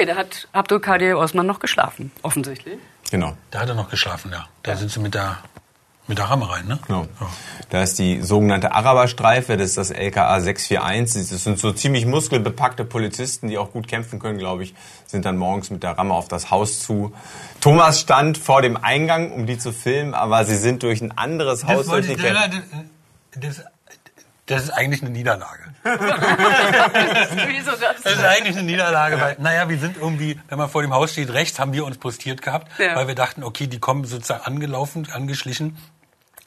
[0.00, 2.78] Okay, da hat Abdul Kadir Osman noch geschlafen, offensichtlich.
[3.10, 3.36] genau.
[3.50, 4.46] Da hat er noch geschlafen, ja.
[4.62, 5.36] Da sind sie mit der,
[6.06, 6.78] mit der Ramme rein, ne?
[6.86, 7.06] Genau.
[7.20, 7.26] Ja.
[7.68, 11.28] Da ist die sogenannte Araberstreife, das ist das LKA 641.
[11.28, 15.36] Das sind so ziemlich muskelbepackte Polizisten, die auch gut kämpfen können, glaube ich, sind dann
[15.36, 17.12] morgens mit der Ramme auf das Haus zu.
[17.60, 21.66] Thomas stand vor dem Eingang, um die zu filmen, aber sie sind durch ein anderes
[21.66, 23.64] Haus Das, wollte durch die das,
[24.50, 25.62] das, ist eigentlich eine Niederlage.
[27.02, 28.02] Das?
[28.02, 31.12] Das ist eigentlich eine Niederlage, weil, naja, wir sind irgendwie, wenn man vor dem Haus
[31.12, 32.96] steht, rechts haben wir uns postiert gehabt, Ja.
[32.96, 35.76] weil wir dachten, okay, die kommen sozusagen angelaufen, angeschlichen.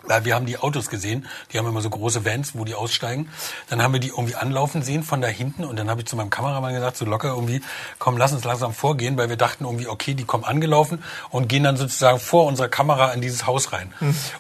[0.06, 3.30] Weil wir haben die Autos gesehen, die haben immer so große Vans, wo die aussteigen.
[3.70, 6.18] Dann haben wir die irgendwie anlaufen sehen von da hinten und dann habe ich zu
[6.18, 7.62] meinem Kameramann gesagt, so locker irgendwie,
[8.00, 11.64] komm, lass uns langsam vorgehen, weil wir dachten irgendwie, okay, die kommen angelaufen und gehen
[11.64, 13.94] dann sozusagen vor unserer Kamera in dieses Haus rein.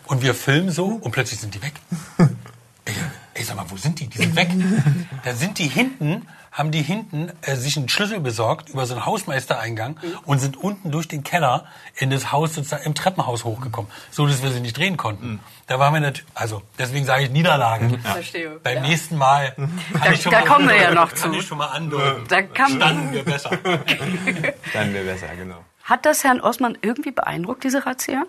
[0.04, 1.74] Und wir filmen so und plötzlich sind die weg.
[3.44, 4.08] Ey, ey, sag mal, wo sind die?
[4.08, 4.50] Die sind weg.
[5.24, 9.06] Da sind die hinten, haben die hinten äh, sich einen Schlüssel besorgt über so einen
[9.06, 11.66] Hausmeistereingang und sind unten durch den Keller
[11.98, 15.40] in das Haus sozusagen im Treppenhaus hochgekommen, so dass wir sie nicht drehen konnten.
[15.68, 17.98] Da waren wir natürlich, also deswegen sage ich Niederlage.
[18.04, 18.60] Verstehe.
[18.64, 18.82] Beim Ja.
[18.90, 19.72] nächsten Mal kann
[20.04, 21.40] Da- ich schon da mal kommen wir ja noch kann zu.
[21.40, 22.24] ich schon mal andeuten.
[22.30, 23.50] Da kann- Standen wir besser.
[24.74, 25.64] Dann wäre besser, genau.
[25.84, 28.24] Hat das Herrn Osman irgendwie beeindruckt, diese Razzia?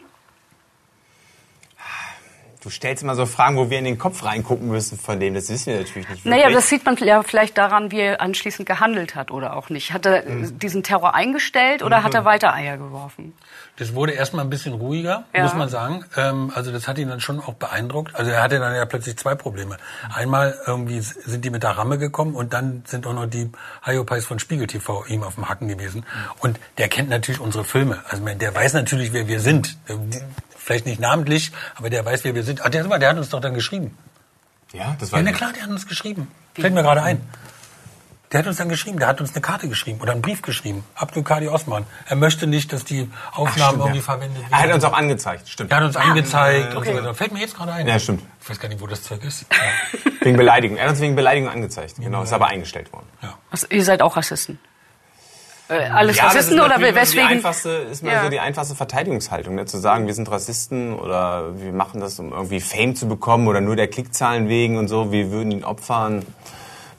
[2.65, 5.35] Du stellst immer so Fragen, wo wir in den Kopf reingucken müssen von dem.
[5.35, 6.25] Das wissen wir natürlich nicht wirklich.
[6.25, 9.93] Naja, das sieht man ja vielleicht daran, wie er anschließend gehandelt hat oder auch nicht.
[9.93, 10.59] Hat er Mhm.
[10.59, 13.35] diesen Terror eingestellt oder hat er weiter Eier geworfen?
[13.77, 15.43] Das wurde erstmal ein bisschen ruhiger, Ja.
[15.43, 16.05] muss man sagen.
[16.17, 18.15] Ähm, also das hat ihn dann schon auch beeindruckt.
[18.15, 19.77] Also er hatte dann ja plötzlich zwei Probleme.
[20.15, 23.51] Einmal irgendwie sind die mit der Ramme gekommen und dann sind auch noch die
[23.85, 26.07] Hayopais von Spiegel TV ihm auf dem Hacken gewesen.
[26.39, 27.99] Und der kennt natürlich unsere Filme.
[28.09, 29.77] Also der weiß natürlich, wer wir sind.
[30.65, 32.65] Vielleicht nicht namentlich, aber der weiß, wer wir sind.
[32.65, 33.99] Ah, der, der hat uns doch dann geschrieben.
[34.73, 36.29] Ja, das Ja, na klar, der hat uns geschrieben.
[36.55, 37.21] Fällt mir gerade ein.
[38.33, 40.83] Der hat uns dann geschrieben, der hat uns eine Karte geschrieben oder einen Brief geschrieben.
[40.95, 41.85] Abdul Kadi Osman.
[42.07, 44.03] Er möchte nicht, dass die Aufnahmen stimmt, irgendwie ja.
[44.03, 44.53] verwendet werden.
[44.53, 45.71] Er hat uns auch angezeigt, stimmt.
[45.71, 46.79] Der hat uns angezeigt okay.
[46.79, 47.15] und so weiter.
[47.15, 47.87] Fällt mir jetzt gerade ein.
[47.87, 48.23] Ja, stimmt.
[48.41, 49.45] Ich weiß gar nicht, wo das Zeug ist.
[50.23, 50.79] Wegen Beleidigung.
[50.79, 51.97] Er hat uns wegen Beleidigung angezeigt.
[51.99, 53.07] Genau, ist aber eingestellt worden.
[53.21, 53.35] Ja.
[53.51, 54.59] Also, ihr seid auch Rassisten?
[55.69, 57.29] Äh, alles Ja, das ist Rassisten oder weswegen?
[57.29, 58.25] Die einfachste, ist mal Ja.
[58.25, 59.65] so die einfachste Verteidigungshaltung, ne?
[59.65, 63.61] zu sagen, wir sind Rassisten oder wir machen das, um irgendwie Fame zu bekommen oder
[63.63, 66.25] nur der Klickzahlen wegen und so, wir würden ihn opfern.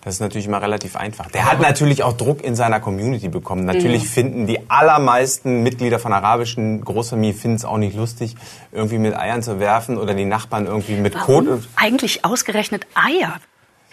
[0.03, 1.31] Das ist natürlich immer relativ einfach.
[1.31, 3.65] Der hat natürlich auch Druck in seiner Community bekommen.
[3.65, 4.07] Natürlich Mhm.
[4.07, 8.35] finden die allermeisten Mitglieder von arabischen Großfamilien finden es auch nicht lustig,
[8.71, 11.47] irgendwie mit Eiern zu werfen oder die Nachbarn irgendwie mit Kot.
[11.47, 13.37] Warum eigentlich ausgerechnet Eier?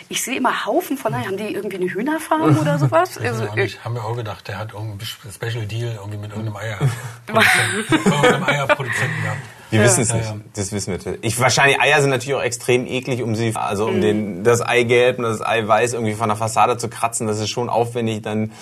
[0.08, 1.26] Ich sehe immer Haufen von Eiern.
[1.26, 3.16] Haben die irgendwie eine Hühnerfarm oder sowas?
[3.22, 5.00] Also, Also, nicht, haben wir auch gedacht, der hat irgendeinen
[5.32, 6.56] Special Deal irgendwie mit irgendeinem
[7.26, 9.38] Eierproduzenten, Eierproduzenten gehabt.
[9.70, 10.28] Die wissen es Ja, nicht.
[10.28, 10.36] ja.
[10.54, 10.98] Das wissen wir.
[10.98, 11.18] natürlich.
[11.22, 15.18] Ich, wahrscheinlich Eier sind natürlich auch extrem eklig, um sie, also um den, das Eigelb
[15.18, 17.26] und das Eiweiß irgendwie von der Fassade zu kratzen.
[17.26, 18.52] Das ist schon aufwendig, dann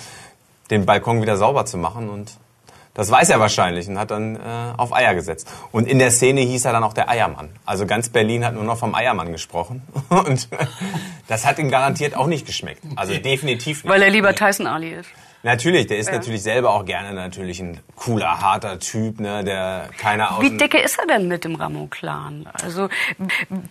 [0.69, 2.31] den Balkon wieder sauber zu machen und
[2.93, 4.39] das weiß er wahrscheinlich und hat dann äh,
[4.77, 5.49] auf Eier gesetzt.
[5.71, 7.49] Und in der Szene hieß er dann auch der Eiermann.
[7.65, 9.81] Also ganz Berlin hat nur noch vom Eiermann gesprochen.
[10.09, 10.49] Und
[11.27, 12.83] das hat ihm garantiert auch nicht geschmeckt.
[12.97, 13.91] Also definitiv nicht.
[13.91, 15.09] weil er lieber Tyson Ali ist.
[15.43, 20.29] Natürlich, der ist natürlich selber auch gerne natürlich ein cooler, harter Typ, ne, der keine
[20.29, 22.47] aus Wie dicke ist er denn mit dem Ramo-Clan?
[22.61, 22.89] Also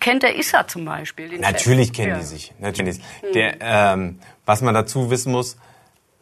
[0.01, 1.39] kennt er Issa zum Beispiel?
[1.39, 2.19] Natürlich kennen Ja.
[2.19, 2.53] die sich.
[2.59, 3.01] Natürlich.
[3.35, 5.59] Der, ähm, was man dazu wissen muss,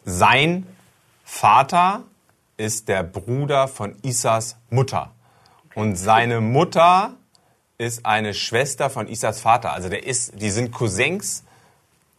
[0.05, 0.67] sein
[1.23, 2.03] Vater
[2.59, 5.11] ist der Bruder von Isas Mutter.
[5.75, 7.13] Und seine Mutter
[7.77, 9.71] ist eine Schwester von Isas Vater.
[9.71, 11.45] Also der ist, die sind Cousins,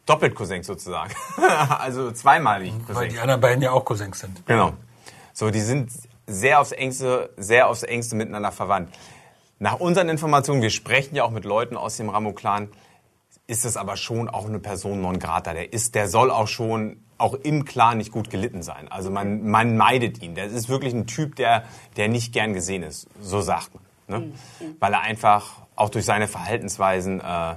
[0.07, 1.15] doppelt Cousins sozusagen.
[1.79, 3.13] also zweimalig Weil Cousins.
[3.13, 4.47] die anderen beiden ja auch Cousins sind.
[4.47, 4.73] Genau.
[5.35, 5.93] So, die sind
[6.27, 8.95] sehr aufs engste, sehr aufs engste miteinander verwandt.
[9.59, 12.69] Nach unseren Informationen, wir sprechen ja auch mit Leuten aus dem Ramo-Clan,
[13.51, 15.53] ist es aber schon auch eine Person non grata.
[15.53, 18.87] Der ist, der soll auch schon auch im Clan nicht gut gelitten sein.
[18.89, 20.37] Also man, man meidet ihn.
[20.37, 21.65] Der ist wirklich ein Typ, der,
[21.97, 23.09] der nicht gern gesehen ist.
[23.21, 24.21] So sagt man.
[24.21, 24.33] Ne?
[24.79, 27.57] Weil er einfach auch durch seine Verhaltensweisen äh,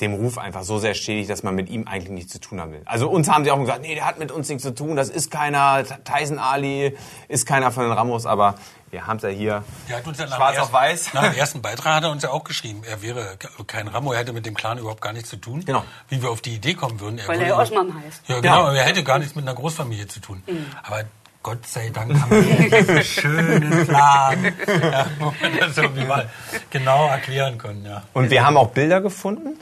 [0.00, 2.72] dem Ruf einfach so sehr schädigt, dass man mit ihm eigentlich nichts zu tun haben
[2.72, 2.82] will.
[2.84, 5.08] Also uns haben sie auch gesagt, nee, der hat mit uns nichts zu tun, das
[5.08, 6.96] ist keiner, Tyson Ali
[7.28, 8.56] ist keiner von den Ramos, aber
[8.90, 11.14] wir haben es ja hier ja schwarz auf weiß.
[11.14, 13.36] Nach dem ersten Beitrag hat er uns ja auch geschrieben, er wäre
[13.66, 15.64] kein Ramo, er hätte mit dem Clan überhaupt gar nichts zu tun.
[15.64, 15.84] Genau.
[16.08, 17.18] Wie wir auf die Idee kommen würden.
[17.18, 18.28] Er Weil er Osman heißt.
[18.28, 18.74] Ja, genau, ja.
[18.74, 20.42] er hätte gar nichts mit einer Großfamilie zu tun.
[20.46, 20.66] Mhm.
[20.82, 21.04] Aber
[21.42, 26.28] Gott sei Dank haben wir diesen schönen Plan, ja, wo wir das irgendwie mal
[26.68, 27.84] genau erklären können.
[27.86, 28.02] Ja.
[28.12, 29.58] Und wir haben auch Bilder gefunden,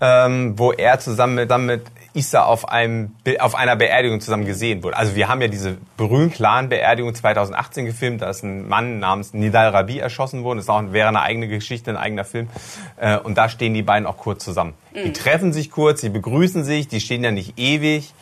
[0.00, 1.82] ähm, wo er zusammen mit, dann mit
[2.14, 4.96] Issa auf, einem, auf einer Beerdigung zusammen gesehen wurde.
[4.96, 9.70] Also wir haben ja diese berühmte Clan-Beerdigung 2018 gefilmt, da ist ein Mann namens Nidal
[9.70, 10.58] Rabi erschossen worden.
[10.58, 12.48] Das ist auch, wäre eine eigene Geschichte, ein eigener Film.
[12.96, 14.72] Äh, und da stehen die beiden auch kurz zusammen.
[14.94, 15.04] Mhm.
[15.04, 18.14] Die treffen sich kurz, die begrüßen sich, die stehen ja nicht ewig.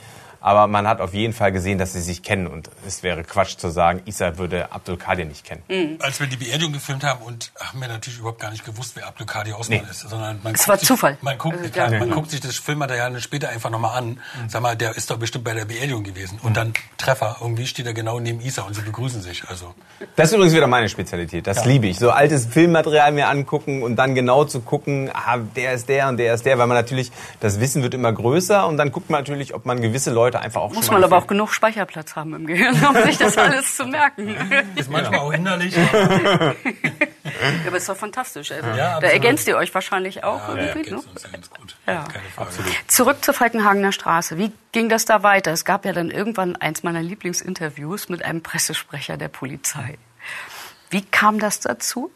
[0.43, 2.49] Aber man hat auf jeden Fall gesehen, dass sie sich kennen.
[2.49, 5.63] Und es wäre Quatsch zu sagen, Isa würde Abdul Kadir nicht kennen.
[5.69, 5.99] Mhm.
[6.01, 9.07] Als wir die Beerdigung gefilmt haben und haben wir natürlich überhaupt gar nicht gewusst, wer
[9.07, 9.91] Abdul Kadir Osman nee.
[9.91, 10.01] ist.
[10.01, 11.17] Sondern man es war sich, Zufall.
[11.23, 14.09] Man, guckt, also, klar, man guckt sich das Filmmaterial später einfach nochmal an.
[14.09, 14.49] Mhm.
[14.49, 16.41] Sag mal, der ist doch bestimmt bei der Beerdigung gewesen.
[16.43, 19.45] Und dann Treffer, irgendwie steht er genau neben Isa und sie begrüßen sich.
[19.49, 19.75] Also.
[20.17, 21.47] Das ist übrigens wieder meine Spezialität.
[21.47, 21.65] Das ja.
[21.65, 21.99] liebe ich.
[21.99, 26.17] So altes Filmmaterial mir angucken und dann genau zu gucken, ah, der ist der und
[26.17, 29.21] der ist der, weil man natürlich, das Wissen wird immer größer und dann guckt man
[29.21, 32.35] natürlich, ob man gewisse Leute einfach auch Muss schon mal aber auch genug Speicherplatz haben
[32.35, 34.37] im Gehirn, um sich das alles zu merken.
[34.77, 35.75] Ist manchmal auch hinderlich.
[35.77, 36.55] ja,
[37.67, 38.53] aber ist doch fantastisch.
[38.53, 40.91] Also, ja, da ergänzt ihr euch wahrscheinlich auch ja, irgendwie.
[40.91, 41.03] Ja, ne?
[41.03, 41.77] uns ganz gut.
[41.87, 42.05] Ja.
[42.87, 44.39] Zurück zur Falkenhagener Straße.
[44.39, 45.53] Wie ging das da weiter?
[45.53, 49.99] Es gab ja dann irgendwann eins meiner Lieblingsinterviews mit einem Pressesprecher der Polizei.
[50.91, 52.11] Wie kam das dazu?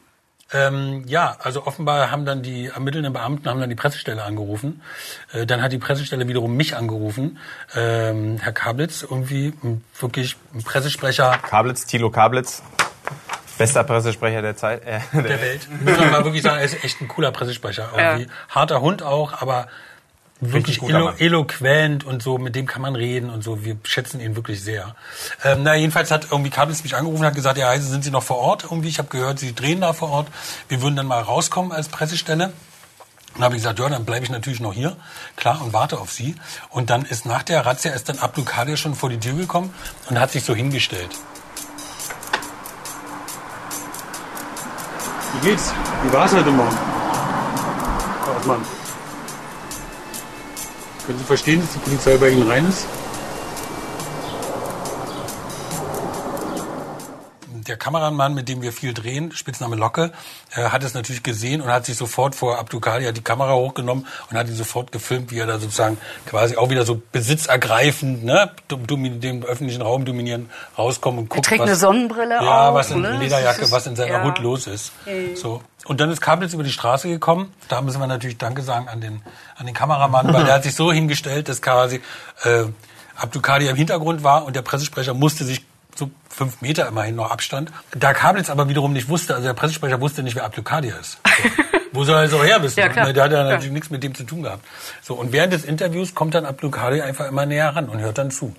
[0.53, 4.81] Ähm, ja, also offenbar haben dann die ermittelnden Beamten haben dann die Pressestelle angerufen.
[5.33, 7.39] Äh, dann hat die Pressestelle wiederum mich angerufen.
[7.75, 9.55] Ähm, Herr Kablitz, irgendwie
[9.99, 11.39] wirklich ein Pressesprecher.
[11.39, 12.63] Kablitz, Thilo Kablitz.
[13.59, 14.87] Bester Pressesprecher der Zeit.
[14.87, 15.69] Äh, der, der Welt.
[15.83, 17.91] Muss man mal wirklich sagen, er ist echt ein cooler Pressesprecher.
[17.97, 18.25] Irgendwie.
[18.25, 18.31] Ja.
[18.51, 19.67] Harter Hund auch, aber
[20.41, 23.65] wirklich elo eloquent und so, mit dem kann man reden und so.
[23.65, 24.95] Wir schätzen ihn wirklich sehr.
[25.45, 28.11] Ähm, na, jedenfalls hat irgendwie Kabels mich angerufen und hat gesagt, ja, Heise, sind Sie
[28.11, 28.89] noch vor Ort irgendwie?
[28.89, 30.29] Ich habe gehört, Sie drehen da vor Ort.
[30.69, 32.53] Wir würden dann mal rauskommen als Pressestelle.
[33.35, 34.97] Und habe ich gesagt, ja, dann bleibe ich natürlich noch hier,
[35.37, 36.37] klar, und warte auf Sie.
[36.71, 39.75] Und dann ist nach der Razzia ist dann Abdul Kadir schon vor die Tür gekommen
[40.09, 41.11] und hat sich so hingestellt.
[45.35, 45.73] Wie geht's?
[46.03, 46.77] Wie war's heute Morgen?
[48.47, 48.76] Mann.
[51.07, 52.85] Können Sie verstehen, dass die Polizei bei Ihnen rein ist?
[57.69, 60.13] Der Kameramann, mit dem wir viel drehen, Spitzname Locke,
[60.55, 64.37] äh, hat es natürlich gesehen und hat sich sofort vor Abdukali die Kamera hochgenommen und
[64.37, 69.45] hat ihn sofort gefilmt, wie er da sozusagen quasi auch wieder so besitzergreifend, ne, den
[69.45, 73.19] öffentlichen Raum dominieren, rauskommt und guckt, er trägt was, eine Sonnenbrille ja, was in ne?
[73.19, 74.25] Lederjacke, was in seiner ja.
[74.25, 74.93] Hut los ist.
[75.07, 75.37] Mhm.
[75.37, 75.63] So.
[75.87, 77.53] Und dann ist Kablitz über die Straße gekommen.
[77.69, 79.23] Da müssen wir natürlich Danke sagen an den,
[79.57, 82.01] an den Kameramann, weil der hat sich so hingestellt, dass quasi
[82.43, 82.65] äh,
[83.17, 85.65] Abdukadi im Hintergrund war und der Pressesprecher musste sich
[85.99, 87.73] so fünf Meter immerhin noch Abstand.
[87.93, 91.13] Da Kablitz aber wiederum nicht wusste, also der Pressesprecher wusste nicht, wer Abdulkadir ist.
[91.13, 91.51] So.
[91.93, 92.79] Wo soll er so her wissen?
[92.81, 93.13] Ja, klar.
[93.13, 94.65] Der hat ja natürlich nichts mit dem zu tun gehabt.
[95.03, 98.31] So, und während des Interviews kommt dann Abdulkadir einfach immer näher ran und hört dann
[98.31, 98.55] zu.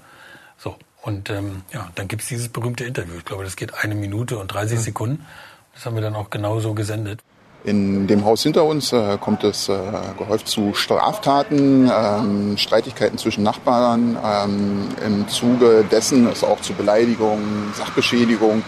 [0.57, 3.13] So, und ähm, ja, dann gibt's dieses berühmte Interview.
[3.17, 4.81] Ich glaube, das geht eine Minute und 30 mhm.
[4.81, 5.25] Sekunden.
[5.73, 7.21] Das haben wir dann auch genauso gesendet.
[7.67, 9.77] In dem Haus hinter uns äh, kommt es äh,
[10.17, 14.17] gehäuft zu Straftaten, ähm, Streitigkeiten zwischen Nachbarn.
[14.23, 18.63] Ähm, Im Zuge dessen es auch zu Beleidigungen, Sachbeschädigung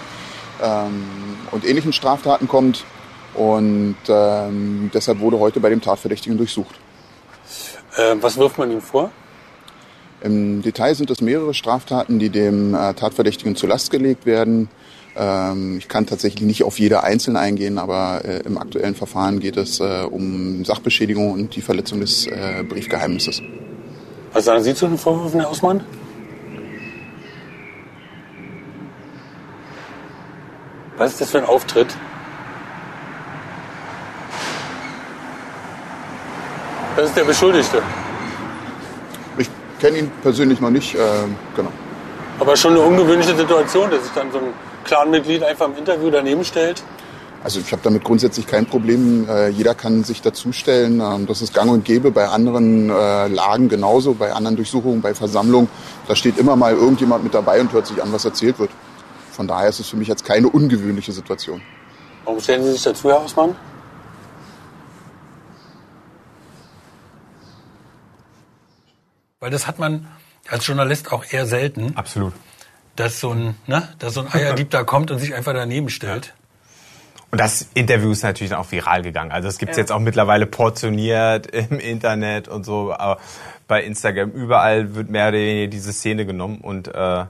[0.62, 1.06] ähm,
[1.52, 2.84] und ähnlichen Straftaten kommt.
[3.36, 6.76] Und ähm, deshalb wurde heute bei dem Tatverdächtigen durchsucht.
[7.96, 9.12] Äh, was wirft man ihm vor?
[10.20, 14.68] Im Detail sind es mehrere Straftaten, die dem äh, Tatverdächtigen zur Last gelegt werden.
[15.20, 19.58] Ähm, ich kann tatsächlich nicht auf jede einzeln eingehen, aber äh, im aktuellen Verfahren geht
[19.58, 23.42] es äh, um Sachbeschädigung und die Verletzung des äh, Briefgeheimnisses.
[24.32, 25.84] Was sagen Sie zu den Vorwürfen, Herr Ausmann?
[30.98, 31.88] Was ist das für ein Auftritt?
[36.96, 37.82] Das ist der Beschuldigte.
[39.38, 39.50] Ich
[39.82, 41.00] kenne ihn persönlich noch nicht, äh,
[41.58, 41.72] genau.
[42.40, 46.44] Aber schon eine ungewöhnliche Situation, dass sich dann so ein Clanmitglied einfach im Interview daneben
[46.44, 46.82] stellt?
[47.44, 49.30] Also ich habe damit grundsätzlich kein Problem.
[49.30, 51.00] Äh, jeder kann sich dazustellen.
[51.00, 55.14] Ähm, das ist gang und gäbe bei anderen äh, Lagen genauso, bei anderen Durchsuchungen, bei
[55.14, 55.70] Versammlungen.
[56.08, 58.72] Da steht immer mal irgendjemand mit dabei und hört sich an, was erzählt wird.
[59.32, 61.62] Von daher ist es für mich jetzt keine ungewöhnliche Situation.
[62.26, 63.56] Warum stellen Sie sich dazu, Herr Hausmann?
[69.40, 70.08] Weil das hat man
[70.50, 71.96] als Journalist auch eher selten.
[71.96, 72.34] Absolut
[73.00, 76.34] dass so ein, ne, dass so ein Eierdieb da kommt und sich einfach daneben stellt.
[77.32, 79.32] Und das Interview ist natürlich auch viral gegangen.
[79.32, 79.82] Also es gibt es ja.
[79.82, 82.94] jetzt auch mittlerweile portioniert im Internet und so.
[82.94, 83.20] Aber
[83.68, 87.28] bei Instagram überall wird mehr oder weniger diese Szene genommen und äh, ja,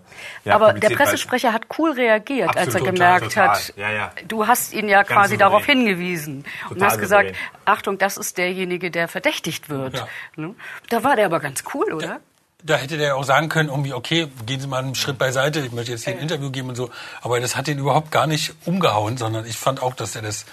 [0.47, 4.11] aber der Pressesprecher hat cool reagiert, Absolut, als er gemerkt total, hat, ja, ja.
[4.25, 5.39] du hast ihn ja Ganz quasi souverän.
[5.39, 7.65] darauf hingewiesen total und hast gesagt, souverän.
[7.65, 10.05] Achtung, das ist derjenige, der verdächtigt wird.
[10.37, 10.55] Ne?
[10.89, 12.21] Da war der aber ganz cool, oder?
[12.61, 15.71] Da hätte der auch sagen können, irgendwie, okay, gehen Sie mal einen Schritt beiseite, ich
[15.71, 16.89] möchte jetzt hier ein Interview geben und so.
[17.21, 20.45] Aber das hat ihn überhaupt gar nicht umgehauen, sondern ich fand auch, dass er das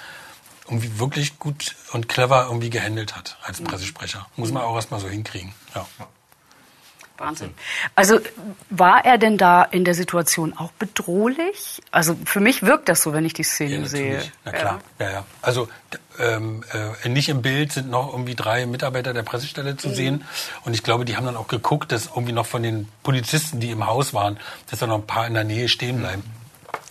[0.67, 3.65] irgendwie wirklich gut und clever irgendwie gehandelt hat als mhm.
[3.65, 4.27] Pressesprecher.
[4.37, 5.53] Muss man auch erstmal so hinkriegen.
[5.75, 5.87] Ja.
[7.19, 7.55] Wahnsinn.
[7.95, 8.21] Also
[8.71, 11.83] war er denn da in der Situation auch bedrohlich?
[11.91, 14.23] Also für mich wirkt das so, wenn ich die Szene ja, sehe.
[14.45, 15.13] Na klar, ja, ja.
[15.13, 15.25] ja.
[15.43, 15.69] Also
[16.19, 19.95] ähm, äh, nicht im Bild sind noch irgendwie drei Mitarbeiter der Pressestelle zu mhm.
[19.95, 20.25] sehen.
[20.65, 23.71] Und ich glaube, die haben dann auch geguckt, dass irgendwie noch von den Polizisten, die
[23.71, 24.39] im Haus waren,
[24.71, 26.23] dass da noch ein paar in der Nähe stehen bleiben.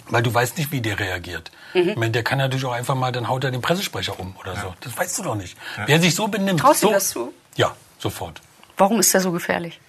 [0.07, 1.51] Weil du weißt nicht, wie der reagiert.
[1.73, 1.89] Mhm.
[1.89, 4.55] Ich meine, der kann natürlich auch einfach mal, dann haut er den Pressesprecher um oder
[4.55, 4.73] so.
[4.81, 5.57] Das weißt du doch nicht.
[5.85, 6.59] Wer sich so benimmt.
[6.59, 7.33] Traust so, du das zu?
[7.55, 8.41] Ja, sofort.
[8.77, 9.79] Warum ist der so gefährlich?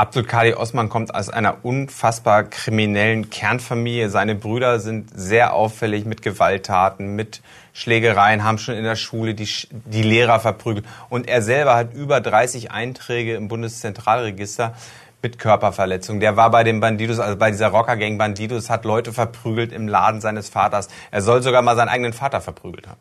[0.00, 4.08] Abdul Kadi Osman kommt aus einer unfassbar kriminellen Kernfamilie.
[4.08, 7.42] Seine Brüder sind sehr auffällig mit Gewalttaten, mit
[7.74, 10.86] Schlägereien, haben schon in der Schule die, die Lehrer verprügelt.
[11.10, 14.74] Und er selber hat über 30 Einträge im Bundeszentralregister
[15.20, 16.18] mit Körperverletzung.
[16.18, 20.22] Der war bei den Bandidos, also bei dieser Rockergang Bandidos, hat Leute verprügelt im Laden
[20.22, 20.88] seines Vaters.
[21.10, 23.00] Er soll sogar mal seinen eigenen Vater verprügelt haben.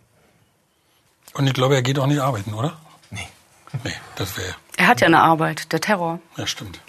[1.34, 2.74] Und ich glaube, er geht auch nicht arbeiten, oder?
[3.84, 3.94] Nee.
[4.16, 4.56] Das wäre.
[4.78, 6.20] Er hat ja eine Arbeit, der Terror.
[6.38, 6.80] Ja, stimmt.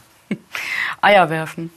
[1.00, 1.70] Eier werfen.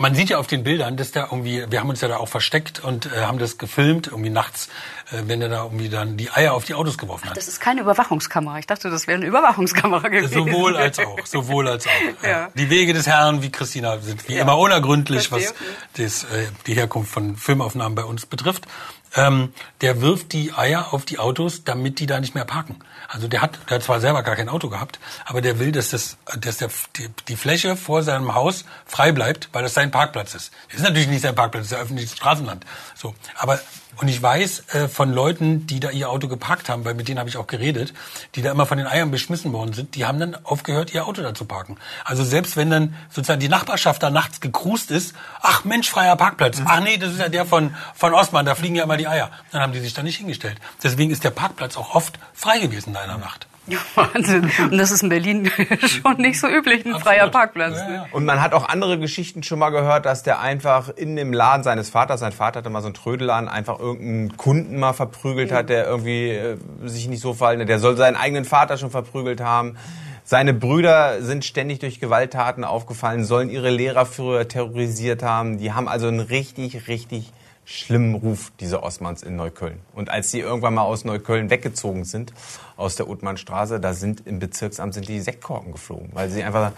[0.00, 2.28] Man sieht ja auf den Bildern, dass da irgendwie, wir haben uns ja da auch
[2.28, 4.68] versteckt und äh, haben das gefilmt, irgendwie nachts,
[5.10, 7.32] äh, wenn er da irgendwie dann die Eier auf die Autos geworfen hat.
[7.32, 8.60] Ach, das ist keine Überwachungskamera.
[8.60, 10.32] Ich dachte, das wäre eine Überwachungskamera gewesen.
[10.32, 12.24] Sowohl als auch, sowohl als auch.
[12.24, 12.48] Ja.
[12.54, 14.42] Die Wege des Herrn, wie Christina, sind wie ja.
[14.42, 15.52] immer unergründlich, was
[15.96, 18.68] das, äh, die Herkunft von Filmaufnahmen bei uns betrifft
[19.14, 22.76] ähm, der wirft die Eier auf die Autos, damit die da nicht mehr parken.
[23.08, 25.88] Also der hat, der hat zwar selber gar kein Auto gehabt, aber der will, dass,
[25.88, 30.34] das, dass der, die, die Fläche vor seinem Haus frei bleibt, weil das sein Parkplatz
[30.34, 30.52] ist.
[30.68, 32.66] Das ist natürlich nicht sein Parkplatz, das ist ja öffentliches Straßenland.
[32.94, 33.60] So, aber
[34.00, 37.18] und ich weiß äh, von Leuten, die da ihr Auto geparkt haben, weil mit denen
[37.18, 37.92] habe ich auch geredet,
[38.36, 41.22] die da immer von den Eiern beschmissen worden sind, die haben dann aufgehört, ihr Auto
[41.22, 41.76] da zu parken.
[42.04, 46.58] Also selbst wenn dann sozusagen die Nachbarschaft da nachts gekrust ist, ach Mensch, freier Parkplatz.
[46.60, 46.66] Mhm.
[46.68, 49.30] Ach nee, das ist ja der von, von Osman, da fliegen ja immer die Eier.
[49.50, 50.58] Dann haben die sich da nicht hingestellt.
[50.82, 53.46] Deswegen ist der Parkplatz auch oft frei gewesen da in der Nacht.
[53.94, 54.50] Wahnsinn.
[54.70, 55.50] Und das ist in Berlin
[55.86, 57.02] schon nicht so üblich, ein Absolut.
[57.02, 57.76] freier Parkplatz.
[57.76, 58.06] Ja, ja.
[58.12, 61.62] Und man hat auch andere Geschichten schon mal gehört, dass der einfach in dem Laden
[61.62, 65.68] seines Vaters, sein Vater hatte mal so einen Trödelladen, einfach irgendeinen Kunden mal verprügelt hat,
[65.68, 67.68] der irgendwie äh, sich nicht so verhalten hat.
[67.68, 69.76] Der soll seinen eigenen Vater schon verprügelt haben.
[70.24, 75.58] Seine Brüder sind ständig durch Gewalttaten aufgefallen, sollen ihre Lehrer früher terrorisiert haben.
[75.58, 77.32] Die haben also einen richtig, richtig
[77.64, 79.80] schlimmen Ruf, diese Osmans in Neukölln.
[79.94, 82.32] Und als sie irgendwann mal aus Neukölln weggezogen sind,
[82.78, 86.72] aus der Uthmannstraße, da sind im Bezirksamt sind die Sektkorken geflogen, weil sie einfach,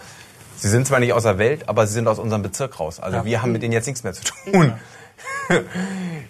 [0.57, 2.99] sie sind zwar nicht aus der Welt, aber sie sind aus unserem Bezirk raus.
[2.99, 3.25] Also ja.
[3.25, 4.73] wir haben mit denen jetzt nichts mehr zu tun.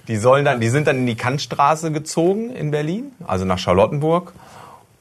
[0.07, 4.33] Die sollen dann, die sind dann in die Kantstraße gezogen in Berlin, also nach Charlottenburg.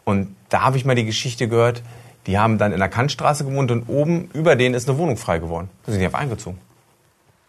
[0.04, 1.83] Und da habe ich mal die Geschichte gehört,
[2.26, 5.38] die haben dann in der Kantstraße gewohnt und oben über denen ist eine Wohnung frei
[5.38, 5.70] geworden.
[5.87, 6.59] Da sind die einfach eingezogen.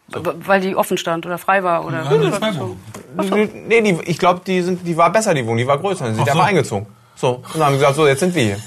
[0.08, 0.24] So.
[0.46, 2.04] Weil die offen stand oder frei war oder?
[2.04, 2.78] Ja, war so.
[3.68, 6.06] Nee, die, ich glaube, die sind, die war besser, die Wohnung, die war größer.
[6.06, 6.38] Dann sind die so.
[6.38, 6.88] einfach eingezogen.
[7.22, 7.36] So.
[7.36, 8.60] Und dann haben sie gesagt, so, jetzt sind wir hier.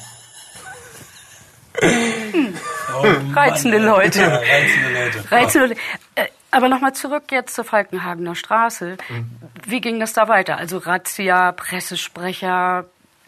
[2.94, 4.20] Oh, reizende Leute.
[4.20, 5.32] Ja, reizende Leute.
[5.32, 5.80] Reizende Leute.
[6.14, 8.96] Äh, aber nochmal zurück jetzt zur Falkenhagener Straße.
[9.08, 9.30] Mhm.
[9.66, 10.56] Wie ging das da weiter?
[10.56, 12.84] Also Razzia, Pressesprecher,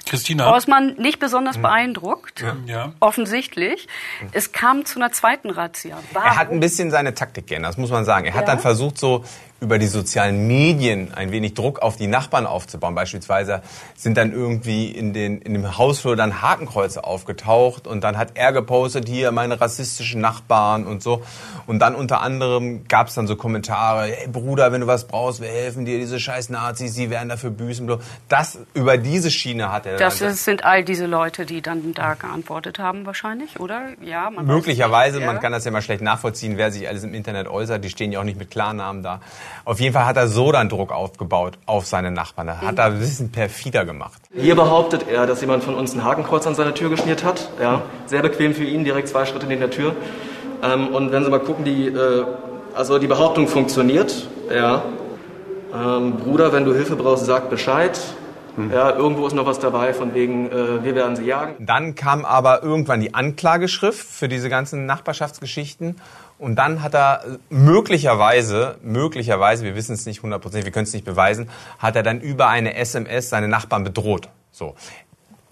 [0.06, 0.54] Christina.
[0.54, 1.62] Osman nicht besonders mhm.
[1.62, 2.92] beeindruckt, ja.
[3.00, 3.88] offensichtlich.
[4.30, 5.98] Es kam zu einer zweiten Razzia.
[6.12, 6.28] Warum?
[6.28, 8.26] Er hat ein bisschen seine Taktik geändert, das muss man sagen.
[8.26, 8.54] Er hat ja.
[8.54, 9.24] dann versucht, so
[9.60, 12.94] über die sozialen Medien ein wenig Druck auf die Nachbarn aufzubauen.
[12.94, 13.62] Beispielsweise
[13.96, 18.52] sind dann irgendwie in, den, in dem Hausflur dann Hakenkreuze aufgetaucht und dann hat er
[18.52, 21.22] gepostet, hier meine rassistischen Nachbarn und so.
[21.66, 25.40] Und dann unter anderem gab es dann so Kommentare, hey Bruder, wenn du was brauchst,
[25.40, 27.90] wir helfen dir, diese scheiß Nazis, sie werden dafür büßen.
[28.28, 32.14] Das, über diese Schiene hat er Das ist, sind all diese Leute, die dann da
[32.14, 33.88] geantwortet haben wahrscheinlich, oder?
[34.02, 37.48] Ja, man Möglicherweise, man kann das ja mal schlecht nachvollziehen, wer sich alles im Internet
[37.48, 37.82] äußert.
[37.82, 39.20] Die stehen ja auch nicht mit Klarnamen da.
[39.64, 42.46] Auf jeden Fall hat er so dann Druck aufgebaut auf seine Nachbarn.
[42.48, 44.22] Da hat er ein bisschen perfider gemacht.
[44.34, 47.50] Hier behauptet er, dass jemand von uns ein Hakenkreuz an seiner Tür geschmiert hat.
[47.60, 49.94] Ja, sehr bequem für ihn, direkt zwei Schritte neben der Tür.
[50.62, 52.24] Ähm, und wenn Sie mal gucken, die, äh,
[52.74, 54.28] also die Behauptung funktioniert.
[54.54, 54.82] Ja.
[55.74, 57.98] Ähm, Bruder, wenn du Hilfe brauchst, sag Bescheid.
[58.56, 58.72] Mhm.
[58.72, 61.54] Ja, irgendwo ist noch was dabei, von wegen, äh, wir werden sie jagen.
[61.58, 65.96] Dann kam aber irgendwann die Anklageschrift für diese ganzen Nachbarschaftsgeschichten.
[66.38, 71.06] Und dann hat er möglicherweise, möglicherweise, wir wissen es nicht hundertprozentig, wir können es nicht
[71.06, 74.28] beweisen, hat er dann über eine SMS seine Nachbarn bedroht.
[74.50, 74.74] So.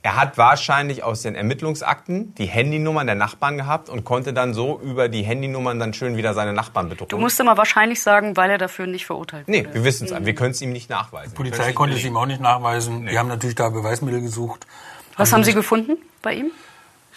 [0.03, 4.79] Er hat wahrscheinlich aus den Ermittlungsakten die Handynummern der Nachbarn gehabt und konnte dann so
[4.79, 7.09] über die Handynummern dann schön wieder seine Nachbarn bedrohen.
[7.09, 9.63] Du musst immer wahrscheinlich sagen, weil er dafür nicht verurteilt wurde.
[9.63, 10.13] Nee, wir wissen es.
[10.13, 10.27] Mhm.
[10.27, 11.31] Wir können es ihm nicht nachweisen.
[11.31, 13.05] Die Polizei konnte es ihm auch nicht nachweisen.
[13.05, 13.13] Nee.
[13.13, 14.67] Wir haben natürlich da Beweismittel gesucht.
[15.17, 16.51] Was haben, haben Sie gefunden bei ihm?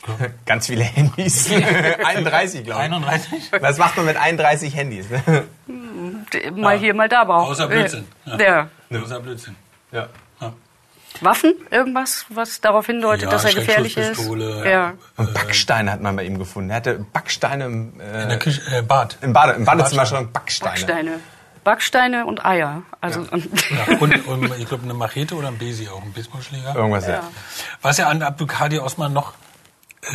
[0.46, 1.52] Ganz viele Handys.
[2.06, 2.86] 31, glaube ich.
[2.86, 3.52] 31?
[3.60, 5.08] Was macht man mit 31 Handys?
[5.10, 5.48] Ne?
[6.56, 6.80] Mal ja.
[6.80, 7.50] hier, mal da, aber auch.
[7.50, 8.08] Außer Blödsinn.
[8.26, 8.38] Ja.
[8.90, 9.02] ja.
[9.02, 9.56] Außer Blödsinn.
[9.92, 10.08] Ja.
[11.22, 11.56] Waffen?
[11.72, 14.22] Irgendwas, was darauf hindeutet, ja, dass er gefährlich ist?
[14.66, 14.94] Ja.
[15.16, 16.70] Und Backsteine hat man bei ihm gefunden.
[16.70, 19.18] Er hatte Backsteine im, äh, In der Küche, äh, Bad.
[19.22, 20.72] Im, Bade, im Badezimmer schon Backsteine.
[20.72, 21.20] Backsteine.
[21.64, 22.84] Backsteine und Eier.
[23.02, 23.38] Also ja.
[23.38, 23.98] ja.
[24.00, 26.76] Und, und, ich glaube eine Machete oder ein Besi auch, ein Baseballschläger.
[26.76, 27.24] Irgendwas, ja.
[27.82, 29.47] Was ja an Abdulkadir Osman noch äh,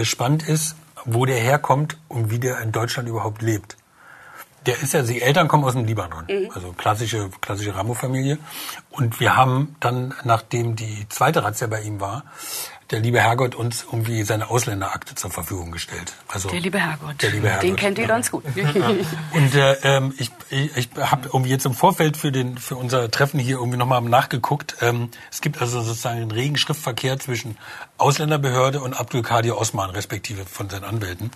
[0.03, 3.77] spannend ist, wo der herkommt und wie der in Deutschland überhaupt lebt.
[4.67, 6.49] Der ist ja, die Eltern kommen aus dem Libanon, mhm.
[6.55, 8.39] also klassische, klassische Ramo-Familie.
[8.91, 12.25] Und wir haben dann, nachdem die zweite Razzia bei ihm war,
[12.91, 16.15] der liebe Herrgott uns irgendwie seine Ausländerakte zur Verfügung gestellt.
[16.29, 17.23] Also der liebe Herrgott.
[17.23, 17.63] Der liebe Herrgott.
[17.63, 18.45] Den kennt ihr ganz gut.
[19.33, 23.11] Und äh, ähm, ich, ich, ich habe irgendwie jetzt im Vorfeld für den für unser
[23.11, 24.77] Treffen hier irgendwie nochmal nachgeguckt.
[24.81, 27.57] Ähm, es gibt also sozusagen einen regen Schriftverkehr zwischen
[27.99, 31.31] Ausländerbehörde und Abdul Kadir Osman, respektive von seinen Anwälten.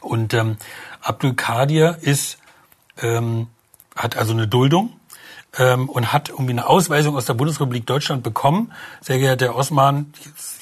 [0.00, 0.56] Und ähm,
[1.00, 2.38] Abdul Kadir ist
[3.00, 3.48] ähm,
[3.96, 4.92] hat also eine Duldung
[5.58, 8.72] ähm, und hat irgendwie eine Ausweisung aus der Bundesrepublik Deutschland bekommen.
[9.00, 10.12] Sehr geehrter Herr Osman,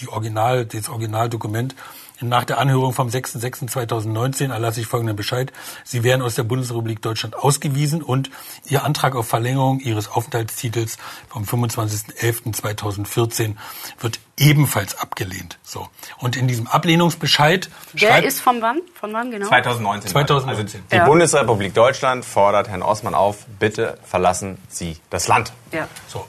[0.01, 1.75] die Original, das Originaldokument
[2.21, 5.53] nach der Anhörung vom 6.6.2019 erlasse ich folgenden Bescheid.
[5.85, 8.31] Sie werden aus der Bundesrepublik Deutschland ausgewiesen und
[8.67, 10.97] Ihr Antrag auf Verlängerung Ihres Aufenthaltstitels
[11.29, 13.57] vom 25.11.2014
[13.99, 15.59] wird ebenfalls abgelehnt.
[15.63, 15.89] So.
[16.19, 18.81] Und in diesem Ablehnungsbescheid Der ist von wann?
[18.95, 19.47] Von wann genau?
[19.49, 20.11] 2019.
[20.11, 20.65] 2019.
[20.65, 21.05] Also die ja.
[21.05, 25.53] Bundesrepublik Deutschland fordert Herrn Osman auf, bitte verlassen Sie das Land.
[25.73, 25.87] Ja.
[26.09, 26.27] So.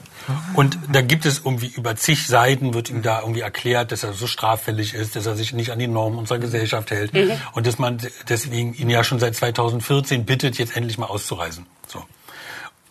[0.54, 4.12] Und da gibt es irgendwie über zig Seiten wird ihm da irgendwie erklärt, dass er
[4.12, 7.32] so straffällig ist, dass er sich nicht an die Normen unserer Gesellschaft hält mhm.
[7.52, 7.98] und dass man
[8.28, 11.66] deswegen ihn ja schon seit 2014 bittet, jetzt endlich mal auszureisen.
[11.86, 12.04] So.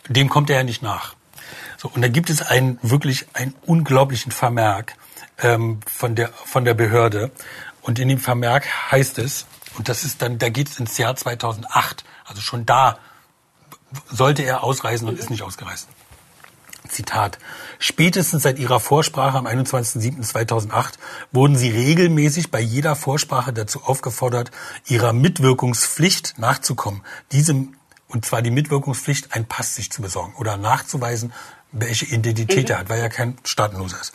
[0.07, 1.15] Dem kommt er ja nicht nach.
[1.77, 4.95] So, und da gibt es einen wirklich einen unglaublichen Vermerk
[5.41, 7.31] ähm, von der von der Behörde.
[7.81, 9.45] Und in dem Vermerk heißt es,
[9.77, 12.97] und das ist dann, da geht es ins Jahr 2008, also schon da
[14.09, 15.87] sollte er ausreisen und ist nicht ausgereist.
[16.89, 17.39] Zitat.
[17.79, 20.93] Spätestens seit ihrer Vorsprache am 21.07.2008
[21.31, 24.51] wurden sie regelmäßig bei jeder Vorsprache dazu aufgefordert,
[24.87, 27.01] ihrer Mitwirkungspflicht nachzukommen.
[27.31, 27.75] Diesem,
[28.07, 31.33] und zwar die Mitwirkungspflicht, einen Pass sich zu besorgen oder nachzuweisen,
[31.75, 34.13] welche Identität er hat, weil er kein Staatenloser ist.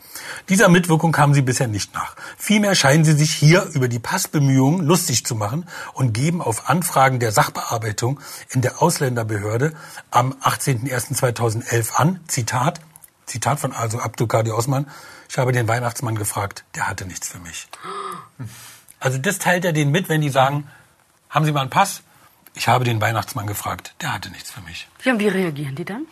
[0.49, 2.17] Dieser Mitwirkung kamen sie bisher nicht nach.
[2.39, 7.21] Vielmehr scheinen sie sich hier über die Passbemühungen lustig zu machen und geben auf Anfragen
[7.21, 9.75] der Sachbearbeitung in der Ausländerbehörde
[10.11, 12.81] am 18.01.2011 an, Zitat,
[13.27, 14.87] Zitat von also Abdulkadir Osman,
[15.29, 17.69] ich habe den Weihnachtsmann gefragt, der hatte nichts für mich.
[18.99, 20.67] Also das teilt er denen mit, wenn die sagen,
[21.29, 22.03] haben Sie mal einen Pass?
[22.55, 24.89] Ich habe den Weihnachtsmann gefragt, der hatte nichts für mich.
[25.05, 26.07] Ja, und wie reagieren die dann?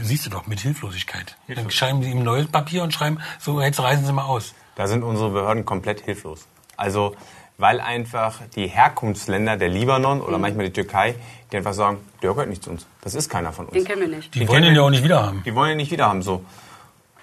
[0.00, 1.36] Siehst du doch, mit Hilflosigkeit.
[1.48, 4.54] Dann schreiben sie ihm neues Papier und schreiben, so, jetzt reisen Sie mal aus.
[4.76, 6.46] Da sind unsere Behörden komplett hilflos.
[6.76, 7.16] Also,
[7.58, 10.42] weil einfach die Herkunftsländer, der Libanon oder mhm.
[10.42, 11.14] manchmal die Türkei,
[11.52, 12.86] die einfach sagen, der gehört nicht zu uns.
[13.02, 13.74] Das ist keiner von uns.
[13.74, 14.34] Den kennen wir nicht.
[14.34, 15.42] Die, die wollen ihn ja auch nicht wiederhaben.
[15.44, 16.44] Die wollen ihn nicht wiederhaben, so.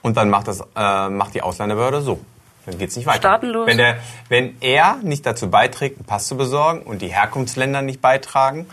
[0.01, 2.19] Und dann macht, das, äh, macht die Ausländerbehörde so.
[2.65, 3.19] Dann geht's nicht weiter.
[3.19, 3.65] Staatenlos.
[3.65, 3.97] Wenn, der,
[4.29, 8.67] wenn er nicht dazu beiträgt, einen Pass zu besorgen und die Herkunftsländer nicht beitragen,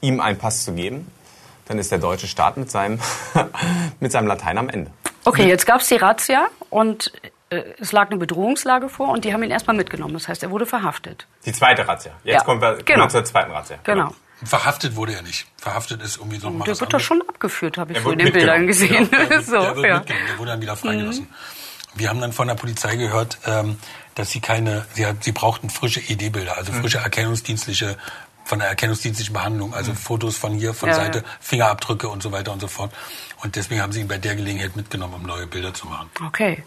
[0.00, 1.06] ihm einen Pass zu geben,
[1.66, 3.00] dann ist der deutsche Staat mit seinem,
[4.00, 4.90] mit seinem Latein am Ende.
[5.24, 7.12] Okay, jetzt gab es die Razzia und
[7.50, 10.14] äh, es lag eine Bedrohungslage vor und die haben ihn erstmal mitgenommen.
[10.14, 11.26] Das heißt, er wurde verhaftet.
[11.46, 12.12] Die zweite Razzia.
[12.24, 12.44] Jetzt ja.
[12.44, 13.06] kommen wir genau.
[13.08, 13.78] zur zweiten Razzia.
[13.84, 14.08] Genau.
[14.08, 14.14] genau.
[14.44, 15.46] Verhaftet wurde er nicht.
[15.56, 18.66] Verhaftet ist irgendwie so ein Der wird doch schon abgeführt, habe ich vor den Bildern
[18.66, 19.08] gesehen.
[19.30, 19.98] Der, so, der, ja.
[20.00, 21.24] der wurde dann wieder freigelassen.
[21.24, 21.98] Mhm.
[21.98, 23.78] Wir haben dann von der Polizei gehört, ähm,
[24.16, 26.80] dass sie keine, sie, sie brauchten frische ED-Bilder, also mhm.
[26.80, 27.96] frische erkennungsdienstliche
[28.44, 29.96] von der erkennungsdienstlichen Behandlung, also mhm.
[29.96, 31.24] Fotos von hier, von ja, Seite, ja.
[31.40, 32.92] Fingerabdrücke und so weiter und so fort.
[33.42, 36.10] Und deswegen haben sie ihn bei der Gelegenheit mitgenommen, um neue Bilder zu machen.
[36.26, 36.62] Okay.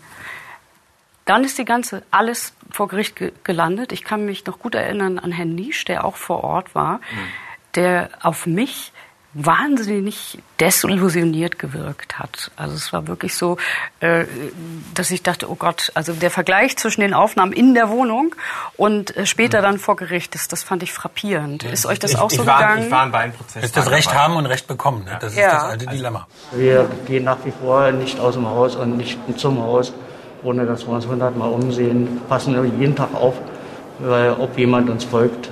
[1.26, 3.92] Dann ist die ganze alles vor Gericht ge gelandet.
[3.92, 7.02] Ich kann mich noch gut erinnern an Herrn Niesch, der auch vor Ort war, mhm.
[7.76, 8.94] der auf mich
[9.46, 12.50] wahnsinnig desillusioniert gewirkt hat.
[12.56, 13.58] Also es war wirklich so,
[14.00, 14.26] äh,
[14.96, 18.34] dass ich dachte, oh Gott, also der Vergleich zwischen den Aufnahmen in der Wohnung
[18.78, 21.64] und äh, später dann vor Gericht, das, das fand ich frappierend.
[21.64, 22.84] Ist euch das ich, auch ich so war, gegangen?
[22.86, 23.64] Ich war in beiden Prozessen.
[23.64, 25.04] Ist das Recht haben und Recht bekommen.
[25.06, 25.18] Ne?
[25.22, 25.52] Das ist Ja.
[25.54, 26.28] das alte Dilemma.
[26.54, 29.94] Wir gehen nach wie vor nicht aus dem Haus und nicht zum Haus,
[30.44, 33.36] ohne dass wir uns hundertmal umsehen, passen jeden Tag auf,
[34.00, 35.50] weil ob jemand uns folgt,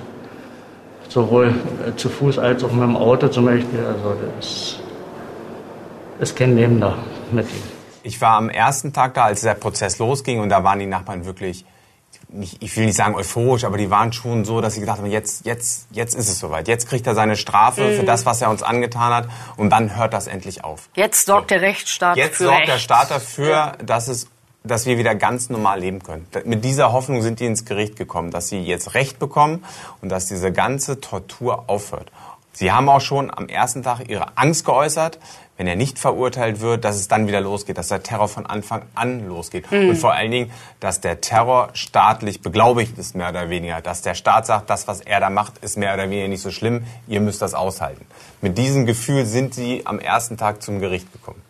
[1.15, 1.47] sowohl
[1.87, 3.79] äh, zu Fuß als auch mit dem Auto zum Beispiel.
[3.85, 4.79] Also das
[6.19, 6.95] ist kein Leben da
[7.31, 7.63] mit ihm.
[8.03, 11.25] Ich war am ersten Tag da, als der Prozess losging und da waren die Nachbarn
[11.25, 11.65] wirklich,
[12.27, 15.07] nicht, ich will nicht sagen euphorisch, aber die waren schon so, dass sie gedacht haben,
[15.09, 16.67] jetzt, jetzt, jetzt ist es soweit.
[16.67, 18.05] Jetzt kriegt er seine Strafe für Mhm.
[18.05, 20.89] das, was er uns angetan hat und dann hört das endlich auf.
[20.95, 22.69] Jetzt sorgt der Rechtsstaat Jetzt für sorgt Recht.
[22.73, 24.27] der Staat dafür, dass es
[24.65, 26.27] dass wir wieder ganz normal leben können.
[26.45, 29.63] Mit dieser Hoffnung sind die ins Gericht gekommen, dass sie jetzt Recht bekommen
[30.01, 32.11] und dass diese ganze Tortur aufhört.
[32.53, 35.19] Sie haben auch schon am ersten Tag ihre Angst geäußert,
[35.57, 38.83] wenn er nicht verurteilt wird, dass es dann wieder losgeht, dass der Terror von Anfang
[38.93, 39.69] an losgeht.
[39.71, 39.89] Mhm.
[39.89, 43.81] Und vor allen Dingen, dass der Terror staatlich beglaubigt ist, mehr oder weniger.
[43.81, 46.51] Dass der Staat sagt, das, was er da macht, ist mehr oder weniger nicht so
[46.51, 48.05] schlimm, ihr müsst das aushalten.
[48.41, 51.41] Mit diesem Gefühl sind sie am ersten Tag zum Gericht gekommen.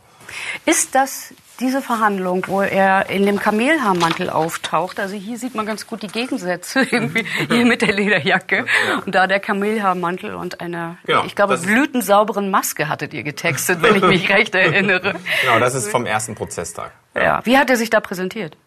[0.65, 4.99] Ist das diese Verhandlung, wo er in dem Kamelhaarmantel auftaucht?
[4.99, 8.65] Also hier sieht man ganz gut die Gegensätze irgendwie hier mit der Lederjacke
[9.05, 13.95] und da der Kamelhaarmantel und einer, Genau, ich glaube, blütensauberen Maske hattet ihr getextet, wenn
[13.95, 15.15] ich mich recht erinnere.
[15.41, 16.91] Genau, das ist vom ersten Prozesstag.
[17.15, 17.41] Ja.
[17.45, 18.57] Wie hat er sich da präsentiert?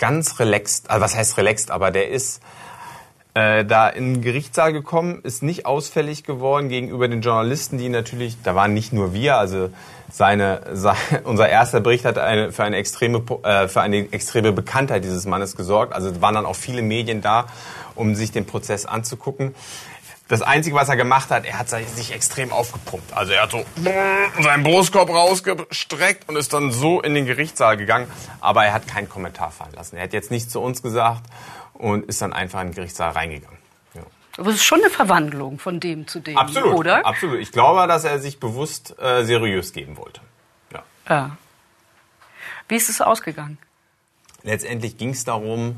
[0.00, 2.42] ganz relaxed, also was heißt relaxed, aber der ist
[3.34, 8.36] äh, da in den Gerichtssaal gekommen, ist nicht ausfällig geworden gegenüber den Journalisten, die natürlich,
[8.42, 9.70] da waren nicht nur wir, also
[10.10, 15.04] seine, sein, unser erster Bericht hat eine, für, eine extreme, äh, für eine extreme Bekanntheit
[15.04, 15.92] dieses Mannes gesorgt.
[15.92, 17.46] Also es waren dann auch viele Medien da,
[17.94, 19.54] um sich den Prozess anzugucken.
[20.26, 23.12] Das Einzige, was er gemacht hat, er hat sich extrem aufgepumpt.
[23.14, 23.64] Also er hat so
[24.42, 28.08] seinen Brustkorb rausgestreckt und ist dann so in den Gerichtssaal gegangen.
[28.40, 29.96] Aber er hat keinen Kommentar fallen lassen.
[29.96, 31.22] Er hat jetzt nichts zu uns gesagt
[31.80, 33.58] und ist dann einfach in den Gerichtssaal reingegangen.
[33.94, 34.02] Ja.
[34.38, 37.06] Aber es ist schon eine Verwandlung von dem zu dem, Absolut, oder?
[37.06, 37.38] absolut.
[37.40, 40.20] Ich glaube, dass er sich bewusst äh, seriös geben wollte.
[40.72, 40.82] Ja.
[41.08, 41.36] Ja.
[42.68, 43.58] Wie ist es ausgegangen?
[44.42, 45.76] Letztendlich ging es darum,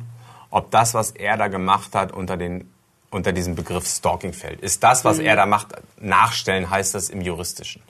[0.51, 2.71] ob das, was er da gemacht hat, unter, den,
[3.11, 4.61] unter diesem Begriff Stalking fällt.
[4.61, 5.25] Ist das, was Mhm.
[5.27, 7.83] er da macht, nachstellen, heißt das im Juristischen.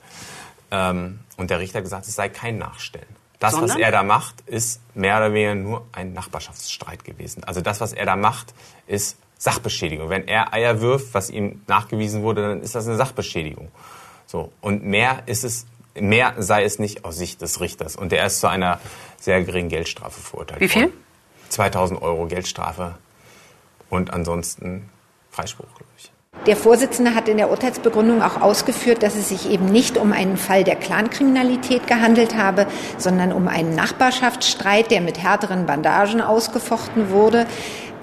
[0.71, 3.07] Ähm, und der Richter hat gesagt, es sei kein Nachstellen.
[3.43, 3.79] Das, was Sondern?
[3.79, 7.43] er da macht, ist mehr oder weniger nur ein Nachbarschaftsstreit gewesen.
[7.43, 8.53] Also das, was er da macht,
[8.87, 10.07] ist Sachbeschädigung.
[10.07, 13.69] Wenn er Eier wirft, was ihm nachgewiesen wurde, dann ist das eine Sachbeschädigung.
[14.27, 14.53] So.
[14.61, 17.97] Und mehr ist es, mehr sei es nicht aus Sicht des Richters.
[17.97, 18.79] Und er ist zu einer
[19.19, 20.83] sehr geringen Geldstrafe verurteilt Wie viel?
[20.83, 20.93] worden.
[21.49, 22.95] 2000 Euro Geldstrafe
[23.89, 24.89] und ansonsten
[25.31, 26.11] Freispruch, glaube ich.
[26.45, 30.35] Der Vorsitzende hat in der Urteilsbegründung auch ausgeführt, dass es sich eben nicht um einen
[30.35, 32.67] Fall der Clankriminalität gehandelt habe,
[32.97, 37.45] sondern um einen Nachbarschaftsstreit, der mit härteren Bandagen ausgefochten wurde.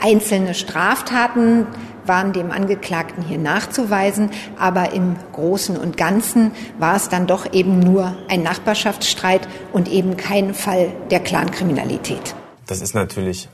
[0.01, 1.67] Einzelne Straftaten
[2.07, 7.79] waren dem Angeklagten hier nachzuweisen, aber im Großen und Ganzen war es dann doch eben
[7.79, 12.35] nur ein Nachbarschaftsstreit und eben kein Fall der Clankriminalität.
[12.67, 13.51] Das ist natürlich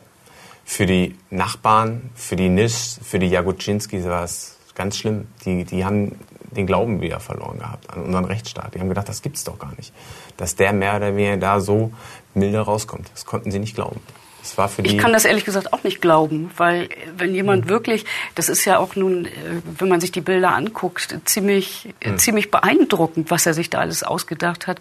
[0.65, 5.27] für die Nachbarn, für die Nisch, für die Jagoczynskis war es ganz schlimm.
[5.45, 6.13] Die, die haben
[6.53, 8.75] den Glauben wieder verloren gehabt an unseren Rechtsstaat.
[8.75, 9.93] Die haben gedacht, das gibt's doch gar nicht.
[10.37, 11.93] Dass der mehr oder weniger da so
[12.35, 13.11] milde rauskommt.
[13.13, 14.01] Das konnten sie nicht glauben.
[14.47, 17.35] Das war für die Ich kann das ehrlich gesagt auch nicht glauben, weil äh, wenn
[17.35, 17.69] jemand Hm.
[17.71, 18.05] wirklich,
[18.37, 19.31] das ist ja auch nun, äh,
[19.79, 22.19] wenn man sich die Bilder anguckt, ziemlich, äh, Hm.
[22.19, 24.79] ziemlich beeindruckend, was er sich da alles ausgedacht hat,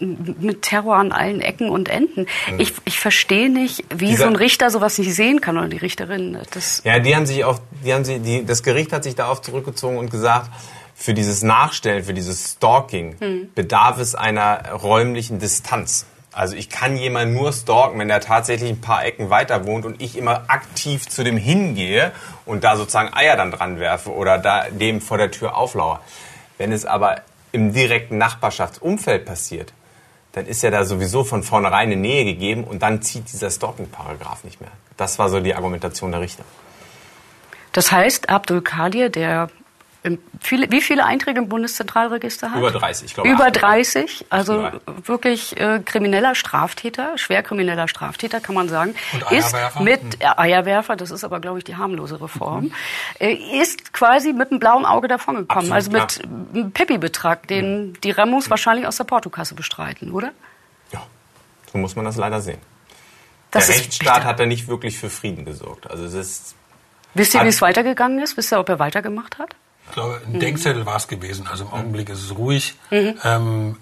[0.00, 2.26] mit Terror an allen Ecken und Enden.
[2.46, 2.58] Hm.
[2.60, 5.76] Ich, ich verstehe nicht, wie Dieser- so ein Richter sowas nicht sehen kann oder die
[5.78, 6.36] Richterin.
[6.52, 9.40] Das, Ja, die haben sich auch, die haben sich, die, das Gericht hat sich darauf
[9.40, 10.50] zurückgezogen und gesagt,
[10.94, 13.48] für dieses Nachstellen, für dieses Stalking Hm.
[13.54, 16.06] bedarf es einer räumlichen Distanz.
[16.36, 20.02] Also ich kann jemanden nur stalken, wenn er tatsächlich ein paar Ecken weiter wohnt und
[20.02, 22.12] ich immer aktiv zu dem hingehe
[22.44, 26.00] und da sozusagen Eier dann dran werfe oder da dem vor der Tür auflauere.
[26.58, 27.22] Wenn es aber
[27.52, 29.72] im direkten Nachbarschaftsumfeld passiert,
[30.32, 34.44] dann ist ja da sowieso von vornherein eine Nähe gegeben und dann zieht dieser Stalking-Paragraph
[34.44, 34.72] nicht mehr.
[34.98, 36.44] Das war so die Argumentation der Richter.
[37.72, 39.48] das heißt, Abdul Kadir, der
[40.40, 42.58] viele, wie viele Einträge im Bundeszentralregister hat?
[42.58, 43.28] Über 30, ich glaube.
[43.28, 44.18] Über 38.
[44.18, 45.08] 30, also 38.
[45.08, 48.94] wirklich äh, krimineller Straftäter, schwer krimineller Straftäter, kann man sagen.
[49.12, 49.82] Und ist Eierwerfer?
[49.82, 52.72] mit äh, Eierwerfer, das ist aber, glaube ich, die harmlosere Form,
[53.18, 55.72] äh, ist quasi mit einem blauen Auge davongekommen.
[55.72, 56.20] Also mit
[56.54, 60.32] einem Pippi-Betrag, den die Remos wahrscheinlich aus der Portokasse bestreiten, oder?
[61.76, 62.58] So muss man das leider sehen.
[63.50, 64.28] Das der ist Rechtsstaat bitter.
[64.28, 65.90] hat da nicht wirklich für Frieden gesorgt.
[65.90, 66.54] Also es ist,
[67.12, 68.36] Wisst ihr, wie es weitergegangen ist?
[68.36, 69.54] Wisst ihr, ob er weitergemacht hat?
[69.88, 70.40] Ich glaube, ein mhm.
[70.40, 71.46] Denkzettel war es gewesen.
[71.46, 72.74] Also im Augenblick ist es ruhig.
[72.90, 73.14] Mhm.
[73.24, 73.76] Ähm,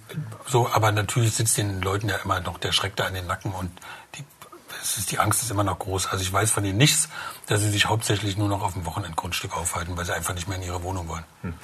[0.47, 3.53] so, aber natürlich sitzt den Leuten ja immer noch der Schreck da in den Nacken
[3.53, 3.71] und
[4.15, 4.25] die,
[4.83, 6.09] ist, die Angst ist immer noch groß.
[6.09, 7.09] Also ich weiß von ihnen nichts,
[7.47, 10.59] dass sie sich hauptsächlich nur noch auf dem Wochenendgrundstück aufhalten, weil sie einfach nicht mehr
[10.59, 11.25] in ihre Wohnung wollen.
[11.43, 11.55] Mhm.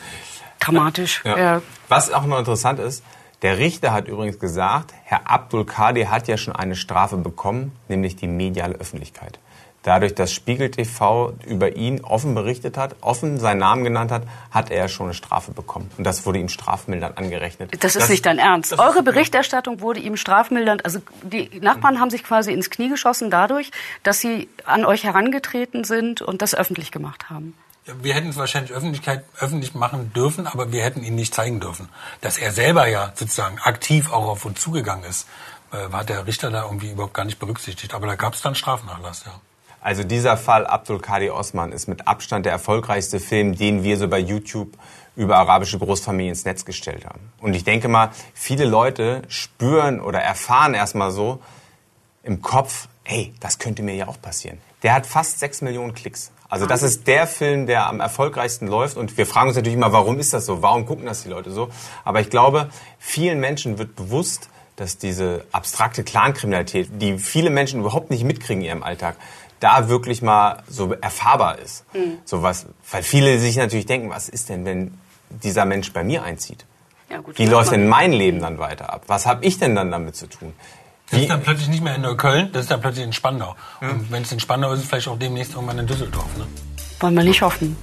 [0.58, 1.22] Dramatisch.
[1.24, 1.38] Ja.
[1.38, 1.62] Ja.
[1.88, 3.02] Was auch noch interessant ist,
[3.42, 8.16] der Richter hat übrigens gesagt, Herr Abdul Kadir hat ja schon eine Strafe bekommen, nämlich
[8.16, 9.38] die mediale Öffentlichkeit.
[9.82, 14.70] Dadurch, dass Spiegel TV über ihn offen berichtet hat, offen seinen Namen genannt hat, hat
[14.70, 15.90] er schon eine Strafe bekommen.
[15.96, 17.72] Und das wurde ihm strafmildernd angerechnet.
[17.82, 18.78] Das ist das, nicht dein Ernst.
[18.78, 23.70] Eure Berichterstattung wurde ihm strafmildernd, also die Nachbarn haben sich quasi ins Knie geschossen dadurch,
[24.02, 27.54] dass sie an euch herangetreten sind und das öffentlich gemacht haben.
[28.02, 31.88] Wir hätten es wahrscheinlich Öffentlichkeit, öffentlich machen dürfen, aber wir hätten ihn nicht zeigen dürfen.
[32.20, 35.26] Dass er selber ja sozusagen aktiv auch auf uns zugegangen ist,
[35.72, 37.94] äh, hat der Richter da irgendwie überhaupt gar nicht berücksichtigt.
[37.94, 39.40] Aber da gab es dann Strafnachlass, ja.
[39.80, 44.08] Also dieser Fall Abdul Kadi Osman ist mit Abstand der erfolgreichste Film, den wir so
[44.08, 44.76] bei YouTube
[45.16, 47.20] über arabische Großfamilien ins Netz gestellt haben.
[47.40, 51.40] Und ich denke mal, viele Leute spüren oder erfahren erstmal so
[52.22, 54.58] im Kopf, hey, das könnte mir ja auch passieren.
[54.82, 56.30] Der hat fast sechs Millionen Klicks.
[56.48, 58.96] Also das ist der Film, der am erfolgreichsten läuft.
[58.96, 60.62] Und wir fragen uns natürlich immer, warum ist das so?
[60.62, 61.70] Warum gucken das die Leute so?
[62.04, 68.10] Aber ich glaube, vielen Menschen wird bewusst, dass diese abstrakte Clankriminalität, die viele Menschen überhaupt
[68.10, 69.16] nicht mitkriegen in ihrem Alltag,
[69.60, 71.84] da wirklich mal so erfahrbar ist.
[71.94, 72.18] Mhm.
[72.24, 74.98] So was, weil viele sich natürlich denken, was ist denn, wenn
[75.28, 76.64] dieser Mensch bei mir einzieht?
[77.10, 79.04] Ja, gut, Wie läuft denn mein Leben dann weiter ab?
[79.06, 80.54] Was habe ich denn dann damit zu tun?
[81.10, 83.56] Das ist dann plötzlich nicht mehr in Neukölln, das ist dann plötzlich in Spandau.
[83.80, 83.90] Mhm.
[83.90, 86.36] Und wenn es in Spandau ist, vielleicht auch demnächst irgendwann in Düsseldorf.
[86.36, 86.46] Ne?
[87.00, 87.76] Wollen wir nicht hoffen.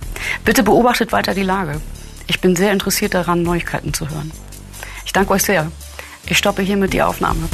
[0.45, 1.81] Bitte beobachtet weiter die Lage.
[2.27, 4.31] Ich bin sehr interessiert daran, Neuigkeiten zu hören.
[5.05, 5.71] Ich danke euch sehr.
[6.25, 7.49] Ich stoppe hiermit die Aufnahme.